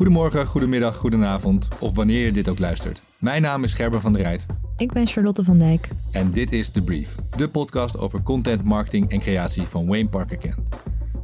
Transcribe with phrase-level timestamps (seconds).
[0.00, 3.02] Goedemorgen, goedemiddag, goedenavond of wanneer je dit ook luistert.
[3.18, 5.88] Mijn naam is Gerben van der Rijt Ik ben Charlotte van Dijk.
[6.10, 10.36] en dit is The Brief, de podcast over content, marketing en creatie van Wayne Parker
[10.36, 10.62] Kent.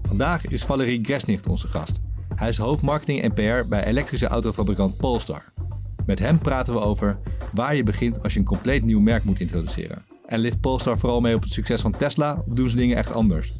[0.03, 2.01] Vandaag is Valerie Gresnicht onze gast.
[2.35, 5.43] Hij is hoofdmarketing en PR bij elektrische autofabrikant Polestar.
[6.07, 7.19] Met hem praten we over
[7.53, 10.05] waar je begint als je een compleet nieuw merk moet introduceren.
[10.27, 13.13] En lift Polestar vooral mee op het succes van Tesla of doen ze dingen echt
[13.13, 13.53] anders?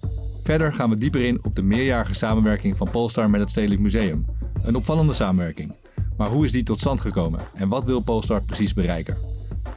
[0.43, 4.25] Verder gaan we dieper in op de meerjarige samenwerking van Polestar met het Stedelijk Museum.
[4.67, 5.77] Een opvallende samenwerking.
[6.17, 9.17] Maar hoe is die tot stand gekomen en wat wil Polestar precies bereiken?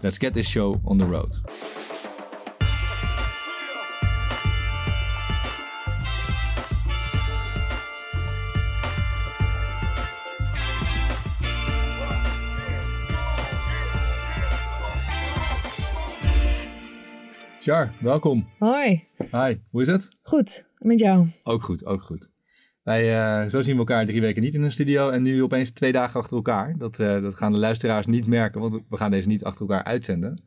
[0.02, 1.41] Let's get this show on the road.
[17.59, 18.47] Char, welkom.
[18.59, 19.08] Hoi.
[19.31, 20.08] Hi, hoe is het?
[20.23, 21.27] Goed, met jou.
[21.44, 22.30] Ook goed, ook goed.
[22.83, 25.71] Wij, eh, zo zien we elkaar drie weken niet in een studio en nu opeens
[25.71, 26.77] twee dagen achter elkaar.
[26.77, 29.83] Dat, eh, dat gaan de luisteraars niet merken, want we gaan deze niet achter elkaar
[29.83, 30.44] uitzenden.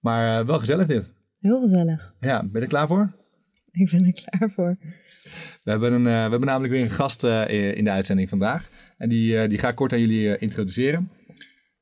[0.00, 1.12] Maar eh, wel gezellig dit.
[1.40, 2.14] Heel gezellig.
[2.20, 3.16] Ja, ben je er klaar voor?
[3.72, 4.76] Ik ben er klaar voor.
[5.64, 8.70] We hebben, een, we hebben namelijk weer een gast in de uitzending vandaag.
[8.96, 11.10] En die, die ga ik kort aan jullie introduceren.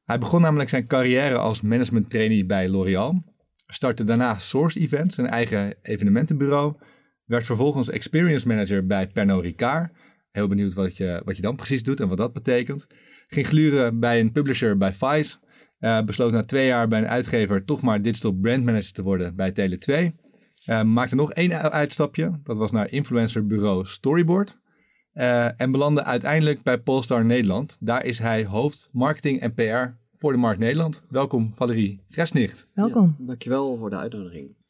[0.05, 3.23] Hij begon namelijk zijn carrière als management trainee bij L'Oréal.
[3.67, 6.75] Startte daarna Source Events, een eigen evenementenbureau.
[7.27, 9.93] Werd vervolgens experience manager bij Pernod Ricard.
[10.31, 12.87] Heel benieuwd wat je, wat je dan precies doet en wat dat betekent.
[13.27, 15.37] Ging gluren bij een publisher bij Vice.
[15.79, 19.37] Eh, besloot na twee jaar bij een uitgever toch maar digital brand manager te worden
[19.37, 20.15] bij Tele2.
[20.65, 22.41] Eh, maakte nog één uitstapje.
[22.43, 24.59] Dat was naar influencerbureau Storyboard.
[25.13, 27.77] Eh, en belandde uiteindelijk bij Polestar Nederland.
[27.81, 31.03] Daar is hij hoofd marketing en PR voor de markt Nederland.
[31.09, 32.69] Welkom Valerie Resnicht.
[32.75, 33.15] Welkom.
[33.19, 34.66] Ja, dankjewel voor de uitnodiging.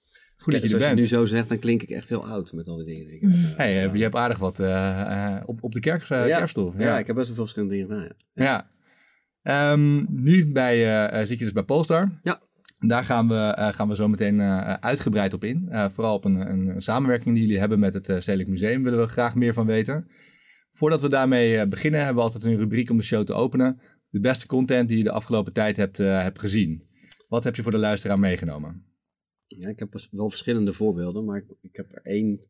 [0.46, 1.08] Goed dat je er Zoals bent.
[1.10, 3.12] je nu zo zegt, dan klink ik echt heel oud met al die dingen.
[3.12, 6.98] ik eh, Hey, eh, je hebt aardig wat eh, eh, op, op de kerk, ja,
[6.98, 8.16] ik heb best wel veel verschillende dingen gedaan.
[8.32, 8.70] Ja.
[9.42, 12.18] Ehm, nu bij, zit je dus bij Polestar.
[12.22, 12.40] Ja.
[12.78, 14.40] Daar gaan we, gaan we zo meteen
[14.80, 15.68] uitgebreid op in.
[15.92, 19.34] Vooral op een, een samenwerking die jullie hebben met het Stedelijk Museum willen we graag
[19.34, 20.08] meer van weten.
[20.72, 23.80] Voordat we daarmee beginnen hebben we altijd een rubriek om de show te openen.
[24.08, 26.82] De beste content die je de afgelopen tijd hebt, hebt gezien.
[27.28, 28.95] Wat heb je voor de luisteraar meegenomen?
[29.48, 32.40] Ja, ik heb wel verschillende voorbeelden, maar ik, ik heb er één.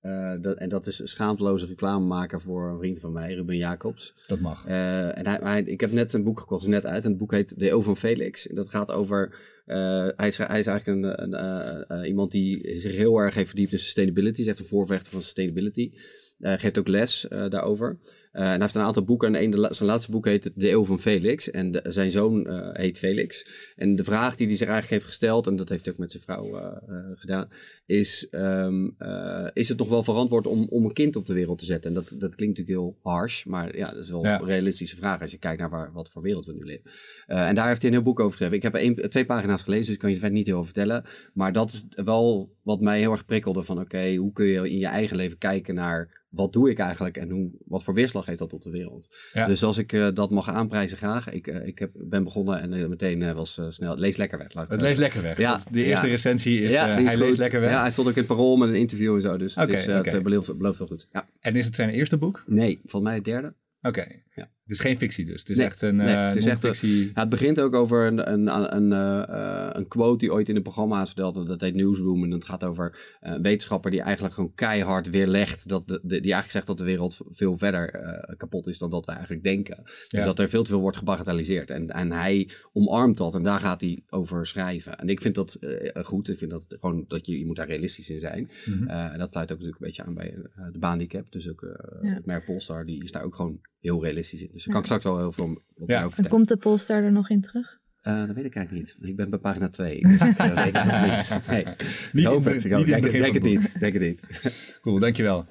[0.00, 4.14] eh, dat, en dat is schaamteloze reclame maken voor een vriend van mij, Ruben Jacobs.
[4.26, 4.66] Dat mag.
[4.66, 7.04] Eh, en hij, hij- ik heb net een boek gekocht, net uit.
[7.04, 8.46] En het boek heet De Eeuw van Felix.
[8.48, 9.36] En dat gaat over.
[9.66, 13.72] eh, hij, is, hij is eigenlijk een, een, iemand die zich heel erg heeft verdiept
[13.72, 14.40] in sustainability.
[14.40, 15.90] Is echt een voorvechter van sustainability.
[16.38, 17.98] Geeft ook les daarover.
[18.36, 19.34] Eh, en hij heeft een aantal boeken.
[19.34, 21.50] En een, de zijn laatste boek heet De Eeuw van Felix.
[21.50, 23.46] En de- zijn zoon eh, heet Felix.
[23.76, 26.10] En de vraag die hij zich eigenlijk heeft gesteld, en dat heeft hij ook met
[26.10, 26.76] zijn vrouw eh,
[27.14, 27.48] gedaan,
[27.86, 31.58] is: ehm, eh, is het nog wel verantwoord om, om een kind op de wereld
[31.58, 31.90] te zetten?
[31.90, 34.40] En dat, dat klinkt natuurlijk heel harsh, maar ja, dat is wel Ja.
[34.40, 36.90] een realistische vraag als je kijkt naar waar, wat voor wereld we nu leven.
[37.26, 38.56] En daar heeft hij een heel boek over geschreven.
[38.56, 38.62] Ik
[38.96, 41.04] heb twee pagina's gelezen, dus ik kan je er verder niet heel over vertellen.
[41.34, 44.78] Maar dat is wel wat mij heel erg prikkelde van oké, hoe kun je in
[44.78, 48.38] je eigen leven kijken naar wat doe ik eigenlijk en hoe, wat voor weerslag heeft
[48.38, 49.16] dat op de wereld.
[49.32, 49.46] Ja.
[49.46, 51.30] Dus als ik eh, dat mag aanprijzen, graag.
[51.30, 54.68] Ik, eh, ik heb, ben begonnen en eh, meteen was snel, lees lekker weg.
[54.68, 55.38] Het leest lekker weg.
[55.38, 56.12] Ja, de eerste ja.
[56.12, 57.70] recensie is, ja, die is hij leest lekker weg.
[57.70, 59.36] Ja, hij stond ook in het parool met een interview en zo.
[59.36, 61.06] Dus het, is, het belooft, belooft wel goed.
[61.12, 61.28] Ja.
[61.40, 62.42] En is het zijn eerste boek?
[62.46, 63.54] Nee, volgens mij het derde.
[63.82, 64.06] Oké.
[64.34, 64.48] Ja.
[64.66, 65.40] Het is geen fictie dus.
[65.40, 67.04] Het is Nee, echt een nee, eh het is echt een- non-fictie.
[67.14, 70.56] Ja, het begint ook over een, een, een, eh, eh, een quote die ooit in
[70.56, 71.46] een programma is verteld.
[71.48, 72.22] Dat heet Newsroom.
[72.24, 75.68] En dat gaat over eh, een wetenschapper die eigenlijk gewoon keihard weerlegt.
[75.68, 78.90] Dat de, de- die eigenlijk zegt dat de wereld veel verder eh, kapot is dan
[78.90, 79.80] dat we eigenlijk denken.
[79.84, 80.24] Dus Ja.
[80.24, 81.70] dat er veel te veel wordt gebagatelliseerd.
[81.70, 84.98] En, en hij omarmt dat en daar gaat hij over schrijven.
[84.98, 86.28] En ik vind dat eh, goed.
[86.28, 88.50] Ik vind dat gewoon dat je, je moet daar realistisch in zijn.
[88.64, 88.88] Mhm.
[88.88, 91.12] Eh, en dat sluit ook natuurlijk een beetje aan bij eh, de baan die ik
[91.12, 91.30] heb.
[91.30, 91.70] Dus ook eh
[92.02, 92.14] Ja.
[92.14, 94.48] het merk Polestar, die is daar ook gewoon heel realistisch in.
[94.52, 96.02] Dus daar kan ik straks wel heel veel op Ja.
[96.06, 96.30] vertellen.
[96.30, 97.78] komt de Polestar er nog in terug?
[98.00, 99.08] Eh, dat weet ik eigenlijk niet.
[99.08, 100.00] Ik ben bij pagina 2.
[100.02, 101.48] Dus ik eh, weet het nog niet.
[101.48, 101.64] Nee.
[102.12, 102.64] Niet Ik hoop het.
[102.64, 103.80] Ik hoop- denk, begin denk van het niet.
[103.80, 104.20] Denk het niet.
[104.82, 105.44] Cool, dankjewel.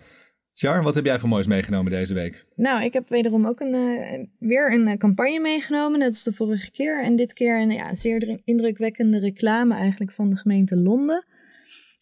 [0.53, 2.45] Char, wat heb jij voor moois meegenomen deze week?
[2.55, 5.99] Nou, ik heb wederom ook een, eh, weer een eh, campagne meegenomen.
[5.99, 7.03] Net als de vorige keer.
[7.03, 11.25] En dit keer een ja, zeer dr- indrukwekkende reclame eigenlijk van de gemeente Londen.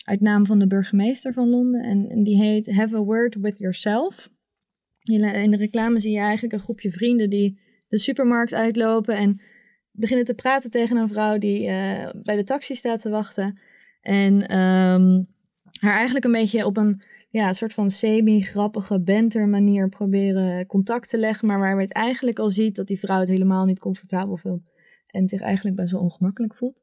[0.05, 1.81] Uit naam van de burgemeester van Londen.
[1.83, 4.29] En, en die heet Have a Word with Yourself.
[5.03, 9.17] In de- In de reclame zie je eigenlijk een groepje vrienden die de supermarkt uitlopen.
[9.17, 9.41] En
[9.91, 13.59] beginnen te praten tegen een vrouw die eh, bij de taxi staat te wachten.
[14.01, 15.23] En ehm,
[15.79, 21.17] haar eigenlijk een beetje op een ja, soort van semi-grappige banter manier proberen contact te
[21.17, 21.47] leggen.
[21.47, 24.71] Maar waar je het eigenlijk al ziet dat die vrouw het helemaal niet comfortabel vindt.
[25.07, 26.82] En zich eigenlijk best wel ongemakkelijk voelt.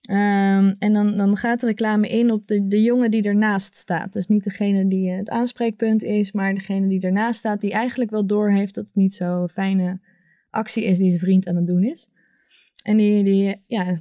[0.00, 4.12] Ehm, en dan, dan gaat de reclame in op de, de jongen die ernaast staat.
[4.12, 8.26] Dus niet degene die het aanspreekpunt is, maar degene die ernaast staat, die eigenlijk wel
[8.26, 10.00] doorheeft dat het niet zo'n fijne
[10.50, 12.08] actie is die zijn vriend aan het doen is.
[12.82, 14.00] En die, die ja,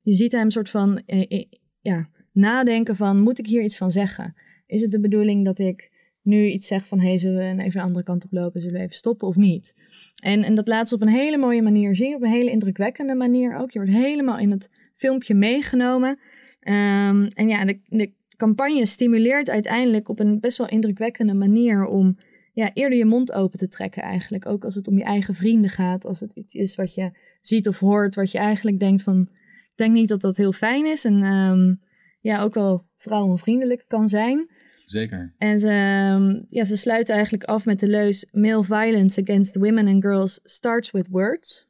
[0.00, 1.46] je ziet hem soort van eh, eh,
[1.80, 4.34] ja, nadenken van, moet ik hier iets van zeggen?
[4.66, 7.86] Is het de bedoeling dat ik nu iets zeg van, hey, zullen we even de
[7.86, 8.60] andere kant op lopen?
[8.60, 9.74] Zullen we even stoppen of niet?
[10.22, 13.14] En, en dat laat ze op een hele mooie manier zien, op een hele indrukwekkende
[13.14, 13.70] manier ook.
[13.70, 14.70] Je wordt helemaal in het
[15.00, 16.18] filmpje meegenomen.
[16.60, 22.18] Ehm, en ja, de, de campagne stimuleert uiteindelijk op een best wel indrukwekkende manier om
[22.52, 24.46] ja, eerder je mond open te trekken eigenlijk.
[24.46, 27.10] Ook als het om je eigen vrienden gaat, als het iets is wat je
[27.40, 30.86] ziet of hoort, wat je eigenlijk denkt van, ik denk niet dat dat heel fijn
[30.86, 31.04] is.
[31.04, 31.74] En ehm,
[32.20, 34.50] ja, ook wel vrouwenvriendelijk kan zijn.
[34.84, 35.34] Zeker.
[35.38, 39.88] En ze, ehm, ja, ze sluiten eigenlijk af met de leus: Male violence against women
[39.88, 41.68] and girls starts with words.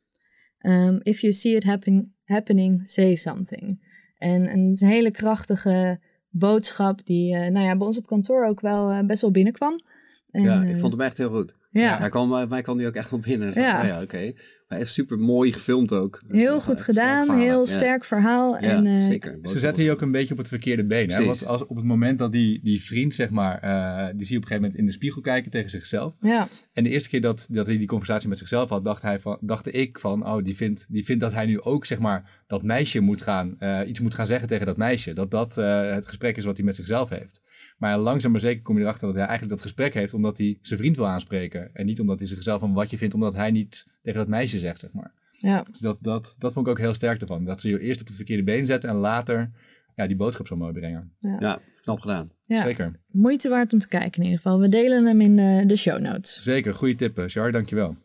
[0.62, 3.80] Um, if you see it happen, happening, say something.
[4.18, 6.00] En, een hele krachtige
[6.30, 9.82] boodschap die uh, nou ja, bij ons op kantoor ook wel uh, best wel binnenkwam.
[10.30, 11.58] En, ja, ik vond hem echt heel goed.
[11.70, 11.98] Ja.
[11.98, 13.52] Hij kwam, mij kwam nu ook echt wel binnen.
[13.54, 14.32] Ja, oh ja oké.
[14.68, 16.22] Maar echt super mooi gefilmd ook.
[16.28, 18.54] Heel goed gedaan, heel sterk verhaal.
[18.54, 19.38] Ja, en, uh, zeker.
[19.42, 21.10] Ze zetten hier ook een beetje op het verkeerde been.
[21.10, 21.24] Hè?
[21.24, 24.36] Want als, op het moment dat die, die vriend, zeg maar, uh, die zie je
[24.36, 26.16] op een gegeven moment in de spiegel kijken tegen zichzelf.
[26.20, 26.48] Ja.
[26.72, 29.38] En de eerste keer dat, dat hij die conversatie met zichzelf had, dacht, hij van,
[29.40, 32.62] dacht ik van, oh, die vindt, die vindt dat hij nu ook, zeg maar, dat
[32.62, 35.12] meisje moet gaan, uh, iets moet gaan zeggen tegen dat meisje.
[35.12, 37.40] Dat dat het gesprek is wat hij met zichzelf heeft.
[37.80, 40.58] Maar langzaam maar zeker kom je erachter dat hij eigenlijk dat gesprek heeft omdat hij
[40.62, 41.74] zijn vriend wil aanspreken.
[41.74, 44.58] En niet omdat hij zichzelf van wat je vindt, omdat hij niet tegen dat meisje
[44.58, 45.12] zegt, zeg maar.
[45.32, 45.64] Ja.
[45.70, 47.44] Dus dat, dat, dat vond ik ook heel sterk ervan.
[47.44, 49.50] Dat ze je eerst op het verkeerde been zetten en later
[49.96, 51.12] ja, die boodschap zo mooi brengen.
[51.18, 52.30] Ja, ja knap gedaan.
[52.46, 52.62] Ja.
[52.62, 52.92] Zeker.
[53.06, 54.60] Moeite waard om te kijken in ieder geval.
[54.60, 56.42] We delen hem in de, de show notes.
[56.42, 57.96] Zeker, goede tip, Char, dankjewel.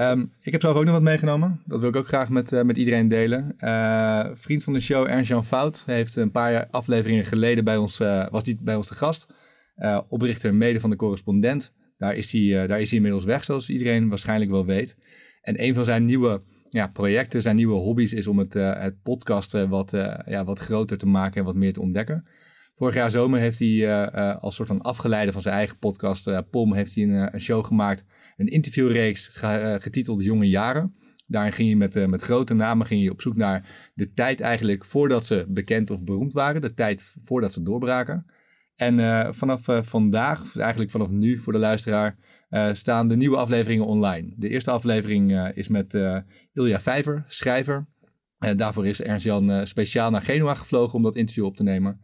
[0.00, 1.62] Um, ik heb zelf ook nog wat meegenomen.
[1.64, 3.54] Dat wil ik ook graag met, uh, met iedereen delen.
[3.58, 8.26] Uh, vriend van de show, Ernst-Jan Fout, heeft een paar afleveringen geleden bij ons, uh,
[8.30, 9.26] was die bij ons te gast.
[10.08, 11.72] oprichter mede van de correspondent.
[11.98, 14.96] Daar is, hij, daar is hij inmiddels weg, zoals iedereen waarschijnlijk wel weet.
[15.40, 19.68] En een van zijn nieuwe ja, projecten, zijn nieuwe hobby's, is om het, het podcasten
[19.68, 19.90] wat,
[20.26, 22.26] ja, wat groter te maken en wat meer te ontdekken.
[22.74, 24.10] Vorig jaar zomer heeft hij
[24.40, 28.04] als soort van afgeleide van zijn eigen podcast, POM, heeft hij een, een show gemaakt
[28.36, 30.94] een interviewreeks eh, getiteld Jonge Jaren.
[31.26, 34.40] Daarin ging je met, uh, met grote namen ging je op zoek naar de tijd
[34.40, 36.60] eigenlijk voordat ze bekend of beroemd waren.
[36.60, 38.26] De tijd voordat ze doorbraken.
[38.74, 42.16] En uh, vanaf vandaag, eigenlijk vanaf nu voor de luisteraar,
[42.72, 44.34] staan de nieuwe afleveringen online.
[44.36, 45.98] De eerste aflevering is met
[46.52, 47.86] Ilja Vijver, schrijver.
[48.56, 52.00] daarvoor is Ernst-Jan speciaal naar Genua gevlogen om dat interview op te nemen.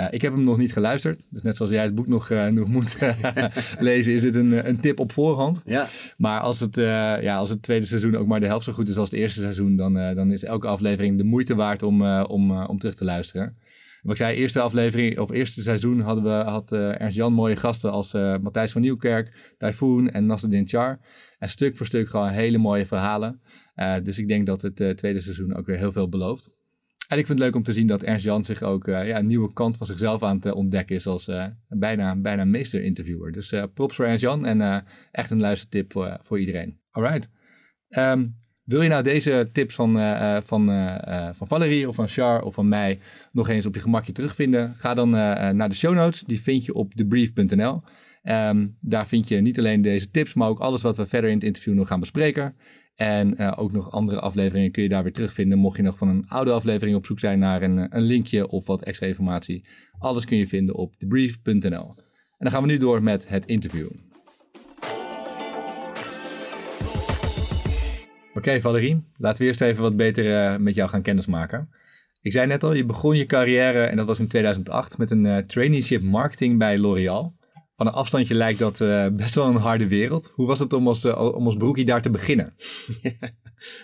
[0.00, 1.26] Uh, ik heb hem nog niet geluisterd.
[1.30, 2.96] Dus net zoals jij het boek nog, uh, nog moet
[3.78, 5.62] lezen, is dit een, een tip op voorhand.
[5.64, 5.88] Ja.
[6.16, 6.84] Maar als het, uh,
[7.22, 9.40] ja, als het tweede seizoen ook maar de helft zo goed is als het eerste
[9.40, 13.56] seizoen, dan, dan is elke aflevering de moeite waard om, om, om terug te luisteren.
[14.02, 18.12] Wat ik zei, eerste aflevering, of eerste seizoen hadden we, had Ernst-Jan mooie gasten als
[18.12, 21.00] Matthijs van Nieuwkerk, Typhoon en Nasreddin Char.
[21.38, 23.40] En stuk voor stuk gewoon hele mooie verhalen.
[24.02, 26.54] dus ik denk dat het tweede seizoen ook weer heel veel belooft.
[27.06, 29.18] En ik vind het leuk om te zien dat Ernst Jan zich ook uh, ja,
[29.18, 33.32] een nieuwe kant van zichzelf aan het ontdekken is als uh, bijna, bijna meester-interviewer.
[33.32, 36.80] Dus props voor Ernst Jan en echt een luistertip voor, voor iedereen.
[36.90, 37.30] Alright.
[37.88, 39.92] Um, wil je nou deze tips van,
[40.44, 40.66] van,
[41.34, 42.98] van Valerie of van Char of van mij
[43.32, 44.74] nog eens op je gemakje terugvinden?
[44.76, 46.20] Ga dan naar de show notes.
[46.20, 47.82] Die vind je op thebrief.nl.
[48.26, 51.36] Ehm, daar vind je niet alleen deze tips, maar ook alles wat we verder in
[51.36, 52.56] het interview nog gaan bespreken.
[52.96, 55.58] En uh, ook nog andere afleveringen kun je daar weer terugvinden.
[55.58, 58.66] Mocht je nog van een oude aflevering op zoek zijn naar een, een linkje of
[58.66, 59.64] wat extra informatie.
[59.98, 61.94] Alles kun je vinden op thebrief.nl.
[61.96, 63.88] En dan gaan we nu door met het interview.
[68.34, 71.68] Oké Valerie, laten we eerst even wat beter uh, met jou gaan kennismaken.
[72.22, 75.46] Ik zei net al, je begon je carrière, en dat was in 2008, met een
[75.46, 77.35] traineeship marketing bij L'Oréal
[77.76, 80.30] van een afstandje lijkt dat uh, best wel een harde wereld.
[80.34, 82.54] Hoe was het om als, uh, om broekie daar te beginnen?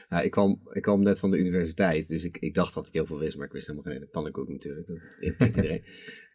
[0.08, 2.92] ja, ik, kwam, ik kwam net van de universiteit, dus ik, ik dacht dat ik
[2.92, 4.86] heel veel wist, maar ik wist helemaal geen pannenkoek natuurlijk.
[4.86, 5.82] Dat iedereen.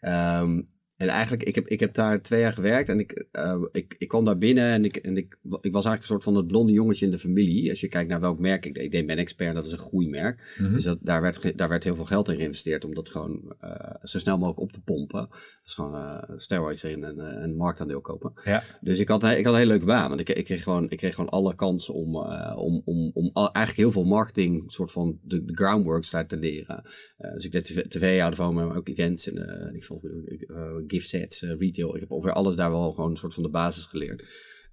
[0.01, 3.95] um, En eigenlijk, ik heb, ik heb daar twee jaar gewerkt en ik, uh, ik,
[3.97, 6.47] ik kwam daar binnen en, ik, en ik, ik was eigenlijk een soort van het
[6.47, 7.69] blonde jongetje in de familie.
[7.69, 8.83] Als je kijkt naar welk merk ik deed.
[8.83, 10.55] Ik deed Ben Expert, dat is een groeimerk.
[10.57, 13.55] Mm Dus dat, daar, werd, daar werd heel veel geld in geïnvesteerd om dat gewoon
[13.63, 15.27] uh, zo snel mogelijk op te pompen.
[15.63, 18.33] Dus gewoon uh, steroids in en een marktaandeel kopen.
[18.45, 18.63] Ja.
[18.81, 20.09] Dus ik had, ik had een hele leuke baan.
[20.09, 22.15] Want ik, ik, kreeg, gewoon, ik kreeg gewoon alle kansen om,
[22.55, 26.83] om, om, om eigenlijk heel veel marketing, soort van de, de groundworks daar te leren.
[27.17, 30.01] dus ik deed tv, tv of maar ook events en ik vond
[30.87, 31.93] gift sets, uh, retail.
[31.95, 34.21] Ik heb ongeveer alles daar wel gewoon een soort van de basis geleerd.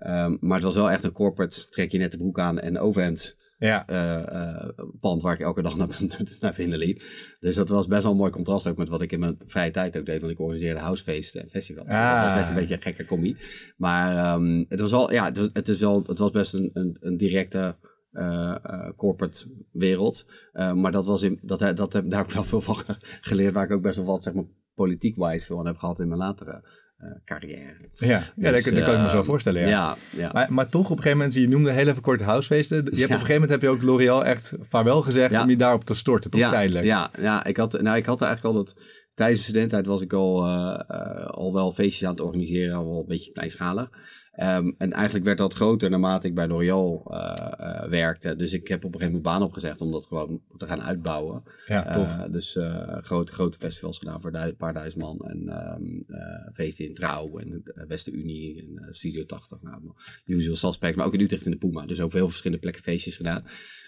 [0.07, 2.79] Um, maar het was wel echt een corporate, trek je net de broek aan en
[2.79, 3.87] overhemd Ja.
[3.87, 4.69] eh, eh,
[5.01, 6.01] pand waar ik elke dag naar,
[6.39, 7.03] naar binnen liep.
[7.41, 9.71] Dus dat was best wel een mooi contrast ook met wat ik in mijn vrije
[9.71, 10.21] tijd ook deed.
[10.21, 11.87] Want ik organiseerde housefeesten en festivals.
[11.87, 12.17] Dus Ah.
[12.21, 13.37] Dat was best een beetje een gekke commie.
[13.77, 16.71] Maar ehm, het was wel, ja, het was, het is wel, het was best een,
[16.73, 17.77] een, een directe
[18.13, 20.25] eh, eh, corporate wereld.
[20.53, 22.97] Eh, maar dat was in, dat, dat heb, daar ik wel veel van ge-
[23.31, 23.53] geleerd.
[23.55, 26.21] Waar ik ook best wel wat, zeg maar, politiek-wise veel aan heb gehad in mijn
[26.21, 26.63] latere
[26.97, 27.77] eh, carrière.
[27.95, 29.61] Ja, ja dat, Dus, dat kan ik me zo ehm, voorstellen.
[29.61, 29.69] Ja.
[29.69, 30.31] Ja, ja.
[30.33, 32.77] Maar, maar toch, op een gegeven moment, je noemde heel even kort housefeesten.
[32.77, 35.57] Je hebt, Op een gegeven moment heb je ook L'Oréal echt vaarwel gezegd om je
[35.57, 36.85] daarop te storten, toch ja, tijdelijk?
[36.85, 38.75] Ja, ja ik, had, nou, ik had eigenlijk al dat...
[39.15, 42.85] Tijdens mijn studententijd was ik al, eh, eh, al wel feestjes aan het organiseren, al
[42.85, 43.91] wel een beetje kleinschalig.
[44.35, 48.37] Ehm, en eigenlijk werd dat groter naarmate ik bij L'Oréal eh, eh, werkte.
[48.37, 51.43] Dus ik heb op een gegeven moment baan opgezegd om dat gewoon te gaan uitbouwen.
[51.67, 52.19] Ja, tof.
[52.19, 55.19] Eh, dus eh, grote, grote festivals gedaan voor een paar duizend man.
[55.19, 59.63] En eh, feesten in Trouw en de Westen-Unie en Studio 80.
[59.63, 59.81] Nou,
[60.27, 61.87] usual suspect, maar ook in Utrecht in de Puma.
[61.87, 63.45] Dus op heel veel verschillende plekken feestjes gedaan.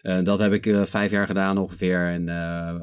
[0.06, 2.74] Eh, dat heb ik eh, vijf jaar gedaan ongeveer en eh,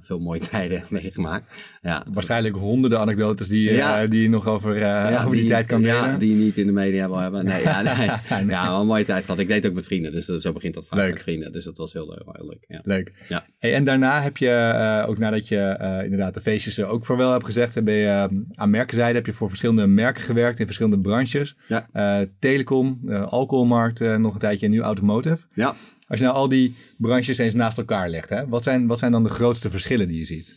[0.00, 1.64] veel mooie tijden meegemaakt.
[1.82, 4.06] Ja, Waarschijnlijk honderden anekdotes die, Ja.
[4.06, 6.10] die je nog over, ja, over die, tijd kan delen.
[6.10, 7.44] Ja, die je niet in de media wil hebben.
[7.44, 8.46] Nee, ja, nee.
[8.50, 9.38] ja, wel een mooie tijd gehad.
[9.38, 11.12] Ik deed ook met vrienden, dus zo begint dat vaak Leuk.
[11.12, 11.52] met vrienden.
[11.52, 12.64] Dus dat was heel, leuk- heel leuk.
[12.68, 12.80] Ja.
[12.82, 13.12] Leuk.
[13.28, 13.44] Ja.
[13.58, 17.44] Hey, en daarna heb je, ook nadat je inderdaad de feestjes er ook vaarwel hebt
[17.44, 21.56] gezegd, ben je aan merkenzijde, heb je voor verschillende merken gewerkt in verschillende branches.
[21.68, 22.26] Ja.
[22.38, 25.38] Telecom, alcoholmarkt, nog een tijdje en nu automotive.
[25.54, 25.74] ja.
[26.10, 29.12] Als je nou al die branches eens naast elkaar legt, hè, wat, zijn, wat zijn
[29.12, 30.54] dan de grootste verschillen die je ziet?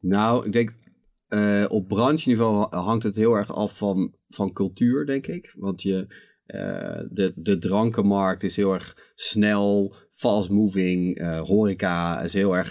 [0.00, 0.72] Nou, ik denk
[1.28, 5.54] eh, op brancheniveau ha- hangt het heel erg af van, van cultuur, denk ik.
[5.58, 6.06] Want je,
[6.46, 11.18] eh, de, de drankenmarkt is heel erg snel, fast moving.
[11.18, 12.68] eh, horeca is heel erg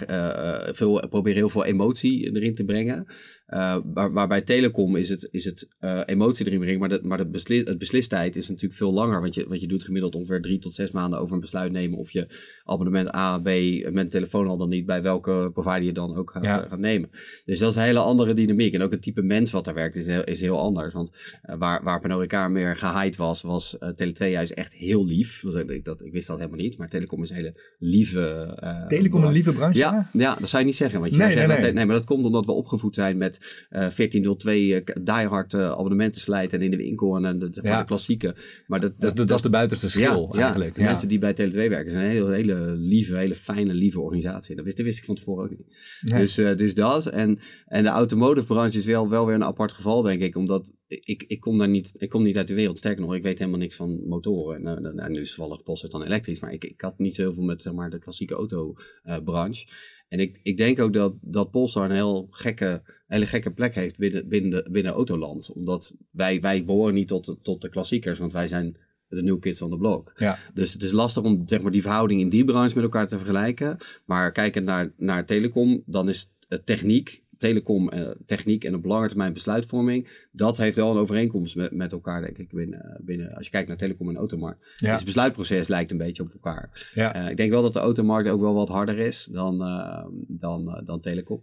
[0.76, 3.06] veel, proberen heel veel emotie erin te brengen.
[3.46, 7.18] Eh, waar, waarbij telecom is het, is het eh, emotie erin brengen, maar, de, maar
[7.18, 9.20] de beslis, het beslistijd is natuurlijk veel langer.
[9.20, 11.98] Want je, want je doet gemiddeld ongeveer drie tot zes maanden over een besluit nemen
[11.98, 12.26] of je
[12.64, 13.48] abonnement A, B
[13.90, 16.62] met telefoon al dan niet, bij welke provider je dan ook gaat, Ja.
[16.64, 17.10] eh, gaat nemen.
[17.44, 18.74] Dus dat is een hele andere dynamiek.
[18.74, 20.94] En ook het type mens wat daar werkt is heel, is heel anders.
[20.94, 21.10] Want
[21.58, 25.42] waar, waar Pernod Ricard meer gehyped was, was eh Tele2 juist echt heel lief.
[25.66, 28.84] Ik, dat, ik wist dat helemaal niet, maar Telecom is een hele lieve...
[28.88, 29.78] Telecom een lieve branche?
[29.78, 31.00] ja, ja, dat zou je niet zeggen.
[31.00, 31.74] Want je Nee, zou nee, zeggen nee.
[31.74, 33.35] Dat, nee, maar dat komt omdat we opgevoed zijn met
[33.68, 37.78] eh 1402 eh, diehard eh, abonnementen slijten en in de winkel en, zeg maar Ja.
[37.78, 38.34] de klassieke.
[38.66, 40.74] Maar dat, Dat, dat, dat is de buitenste schil ja, eigenlijk.
[40.74, 44.56] De mensen die bij Tele2 werken zijn een hele, hele lieve, hele fijne, lieve organisatie.
[44.56, 45.76] Dat wist, dat wist ik van tevoren ook niet.
[46.00, 46.20] Nee.
[46.20, 47.06] Dus, eh, dus dat.
[47.06, 50.36] En, en de automotive branche is wel, wel weer een apart geval, denk ik.
[50.36, 52.78] Omdat ik, ik, kom daar niet, ik kom niet uit de wereld.
[52.78, 54.66] Sterker nog, ik weet helemaal niks van motoren.
[54.66, 56.40] En, en, en nu is toevallig Polster dan elektrisch.
[56.40, 59.66] Maar ik, ik had niet zo heel veel met zeg maar, de klassieke autobranche.
[60.08, 63.98] En ik, ik denk ook dat, dat Polestar een heel gekke, hele gekke plek heeft
[63.98, 65.52] binnen, binnen, de, binnen autoland.
[65.52, 68.76] Omdat wij, wij behoren niet tot de, tot de klassiekers, want wij zijn
[69.08, 70.12] de new kids on the block.
[70.14, 70.38] Ja.
[70.54, 73.18] Dus het is lastig om zeg maar, die verhouding in die branche met elkaar te
[73.18, 73.78] vergelijken.
[74.04, 79.08] Maar kijkend naar, naar telecom, dan is het techniek, telecom, eh, techniek en op lange
[79.08, 83.44] termijn besluitvorming, dat heeft wel een overeenkomst met, met elkaar, denk ik, binnen, binnen, als
[83.44, 84.60] je kijkt naar telecom en automarkt.
[84.76, 84.86] Ja.
[84.86, 86.90] Dus het besluitproces lijkt een beetje op elkaar.
[86.94, 87.14] Ja.
[87.14, 90.70] Eh, ik denk wel dat de automarkt ook wel wat harder is dan, eh, dan,
[90.70, 91.42] eh, dan telecom.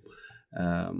[0.49, 0.97] Ehm,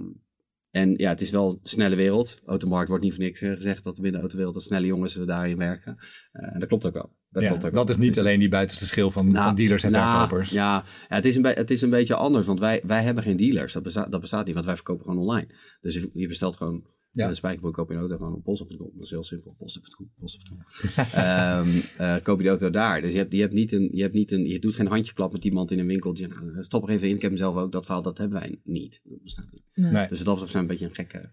[0.73, 2.41] en ja, het is wel een snelle wereld.
[2.45, 5.25] Automarkt wordt niet voor niks eh, gezegd dat binnen de autowereld dat snelle jongens we
[5.25, 5.97] daarin werken.
[6.31, 7.15] Eh, en dat klopt ook wel.
[7.33, 9.55] Dat, Ja, klopt ook dat is niet Dus- alleen die buitenste schil van, Nou, van
[9.55, 10.49] dealers en nou, verkopers.
[10.49, 13.37] Ja, ja het, is een het is een beetje anders, want wij, wij hebben geen
[13.37, 13.73] dealers.
[13.73, 15.47] Dat bestaat, dat bestaat niet, want wij verkopen gewoon online.
[15.81, 17.27] Dus je, je bestelt gewoon Ja.
[17.27, 18.91] een spijkerbroek, koop je een auto gewoon op post.com.
[18.93, 20.57] Dat is heel simpel, post.com, post.com.
[21.13, 23.01] Ehm eh, koop je de auto daar.
[23.01, 25.31] Dus je hebt, je hebt niet een, je hebt niet een, je doet geen handjeklap
[25.31, 26.13] met iemand in een winkel.
[26.13, 27.71] Die zegt, nou, stop er even in, ik heb hem zelf ook.
[27.71, 29.01] Dat verhaal, dat hebben wij niet.
[29.03, 29.91] Dat bestaat niet.
[29.91, 30.07] Nee.
[30.07, 31.29] Dus dat was een beetje een gekke...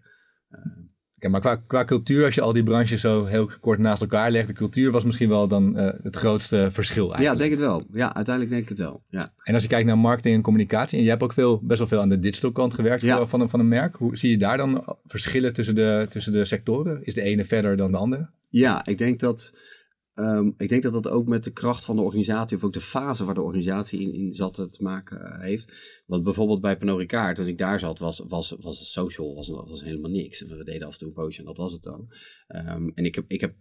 [1.21, 4.31] Oké, maar qua, qua cultuur, als je al die branches zo heel kort naast elkaar
[4.31, 7.39] legt, de cultuur was misschien wel dan eh, het grootste verschil Ja, eigenlijk.
[7.39, 7.83] denk het wel.
[7.93, 9.03] Ja, uiteindelijk denk ik het wel.
[9.09, 9.33] Ja.
[9.43, 11.87] En als je kijkt naar marketing en communicatie, en je hebt ook veel, best wel
[11.87, 13.17] veel aan de digital kant gewerkt Ja.
[13.17, 13.95] voor- van, een, van een merk.
[13.95, 16.99] Hoe zie je daar dan verschillen tussen de, tussen de sectoren?
[17.03, 18.29] Is de ene verder dan de andere?
[18.49, 19.51] Ja, ik denk dat.
[20.13, 22.81] Ehm, ik denk dat dat ook met de kracht van de organisatie, of ook de
[22.81, 26.03] fase waar de organisatie in, in zat, te maken eh, heeft.
[26.05, 29.83] Want bijvoorbeeld bij Pernod Ricard, toen ik daar zat, was, was, was social was, was
[29.83, 30.41] helemaal niks.
[30.41, 32.11] We deden af en toe een poosje en dat was het dan.
[32.47, 33.55] Ehm, en ik heb, ik heb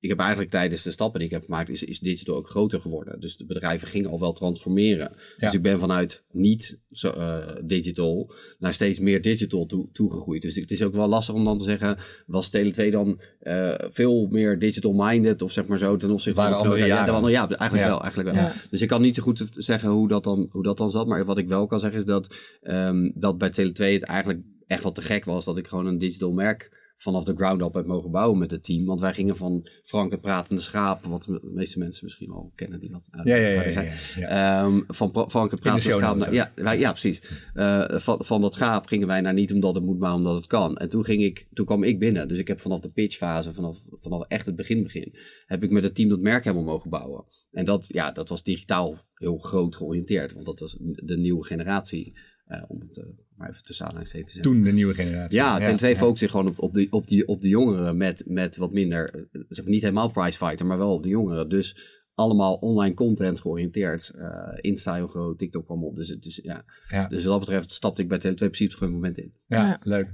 [0.00, 2.80] ik heb eigenlijk tijdens de stappen die ik heb gemaakt, is, is digital ook groter
[2.80, 3.20] geworden.
[3.20, 5.12] Dus de bedrijven gingen al wel transformeren.
[5.36, 5.46] Ja.
[5.46, 10.42] Dus ik ben vanuit niet zo, eh, digital naar steeds meer digital toe, toegegroeid.
[10.42, 14.26] Dus het is ook wel lastig om dan te zeggen, was Tele2 dan eh, veel
[14.30, 16.62] meer digital-minded of zeg maar zo ten opzichte Waren van...
[16.64, 17.04] andere ja, jaren.
[17.06, 17.88] de andere- ja, eigenlijk Ja.
[17.88, 18.00] wel.
[18.02, 18.44] Eigenlijk wel.
[18.44, 18.52] Ja.
[18.70, 21.06] Dus ik kan niet zo goed zeggen hoe dat dan, hoe dat dan zat.
[21.06, 24.82] Maar wat ik wel kan zeggen is dat, ehm, dat bij Tele2 het eigenlijk echt
[24.82, 27.86] wat te gek was dat ik gewoon een digital merk vanaf de ground up heb
[27.86, 28.84] mogen bouwen met het team.
[28.84, 32.80] Want wij gingen van Frank het pratende schaap, wat de meeste mensen misschien wel kennen
[32.80, 33.62] die wat Ja, ja, ja.
[33.62, 34.62] ja, ja.
[34.64, 36.16] Ehm, van pra- Frank het pratende schaap.
[36.16, 37.22] naar- ja, wij- ja, precies.
[37.52, 40.46] Eh, van, van dat schaap gingen wij naar niet omdat het moet, maar omdat het
[40.46, 40.76] kan.
[40.76, 42.28] En toen, ging ik, toen kwam ik binnen.
[42.28, 45.14] Dus ik heb vanaf de pitchfase, vanaf, vanaf echt het begin begin,
[45.46, 47.24] heb ik met het team dat merk helemaal mogen bouwen.
[47.50, 50.32] En dat, ja, dat was digitaal heel groot georiënteerd.
[50.32, 52.22] Want dat was de nieuwe generatie, eh,
[52.68, 53.04] om het eh,
[53.36, 54.54] maar even tussen aanhalingstekens te zeggen.
[54.54, 55.36] Toen de nieuwe generatie.
[55.36, 55.96] Ja, ten ja.
[55.96, 59.14] focust zich gewoon op, op, de, op, die, op de jongeren met, met wat minder,
[59.32, 61.48] eh, zeg niet helemaal pricefighter, maar wel op de jongeren.
[61.48, 64.08] Dus allemaal online content georiënteerd.
[64.08, 65.96] Eh Insta heel groot, TikTok kwam op.
[65.96, 66.64] Dus, het is, ja.
[66.88, 67.08] Ja.
[67.08, 69.32] dus wat dat betreft stapte ik bij Tele2 precies op een moment in.
[69.46, 69.80] Ja, Ja.
[69.82, 70.08] leuk.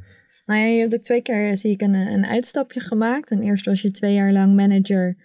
[0.46, 3.30] Nou ja, je hebt ook twee keer, zie ik, een, een uitstapje gemaakt.
[3.30, 5.16] En eerst was je twee jaar lang manager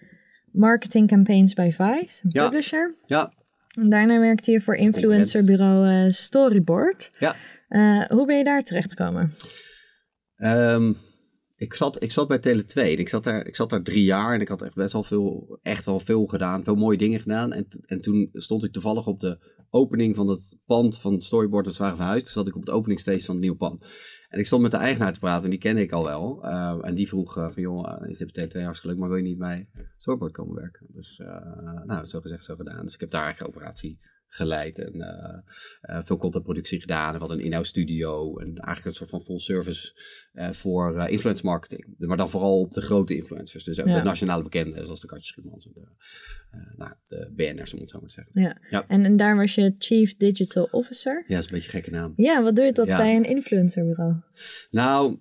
[0.52, 2.44] marketing campaigns bij Vice, een Ja.
[2.44, 2.94] publisher.
[3.04, 3.32] Ja,
[3.80, 7.10] En daarna werkte je voor influencerbureau eh, Storyboard.
[7.18, 7.36] ja.
[7.68, 9.34] Eh, hoe ben je daar terechtgekomen?
[10.36, 10.92] Ehm,
[11.56, 14.34] ik, zat, ik zat bij Tele2 en ik zat, daar, ik zat daar drie jaar
[14.34, 17.52] en ik had echt best wel veel, echt wel veel gedaan, veel mooie dingen gedaan.
[17.52, 19.38] En, en toen stond ik toevallig op de
[19.70, 22.24] opening van het pand van storyboard dat ze waren verhuisd.
[22.24, 23.84] Toen zat ik op het openingsfeest van het nieuwe pand.
[24.32, 26.44] En ik stond met de eigenaar te praten en die kende ik al wel.
[26.44, 29.08] Eh, en die vroeg eh, van, joh, uh, is dit bij Tele2 hartstikke leuk, maar
[29.08, 30.86] wil je niet bij storyboard komen werken?
[30.88, 32.84] Dus, eh, nou, zo gezegd, zo gedaan.
[32.84, 33.98] Dus ik heb daar eigenlijk operatie
[34.34, 35.38] geleid en eh,
[35.80, 37.12] eh, veel contentproductie gedaan.
[37.12, 40.00] We hadden een in-house studio en eigenlijk een soort van full service
[40.32, 41.94] eh, voor eh, influence marketing.
[41.98, 43.64] Maar dan vooral op de grote influencers.
[43.64, 43.84] Dus Ja.
[43.84, 45.88] de nationale bekenden, zoals de Katjes Schuurmans en de,
[46.76, 48.40] nou, de BN'ers, om het zo maar te zeggen.
[48.42, 48.58] Ja.
[48.70, 48.84] Ja.
[48.88, 51.24] En, en daar was je Chief Digital Officer.
[51.26, 52.12] Ja, dat is een beetje een gekke naam.
[52.16, 52.96] Ja, wat doe je dat Ja.
[52.96, 54.14] bij een influencerbureau?
[54.70, 55.18] Nou,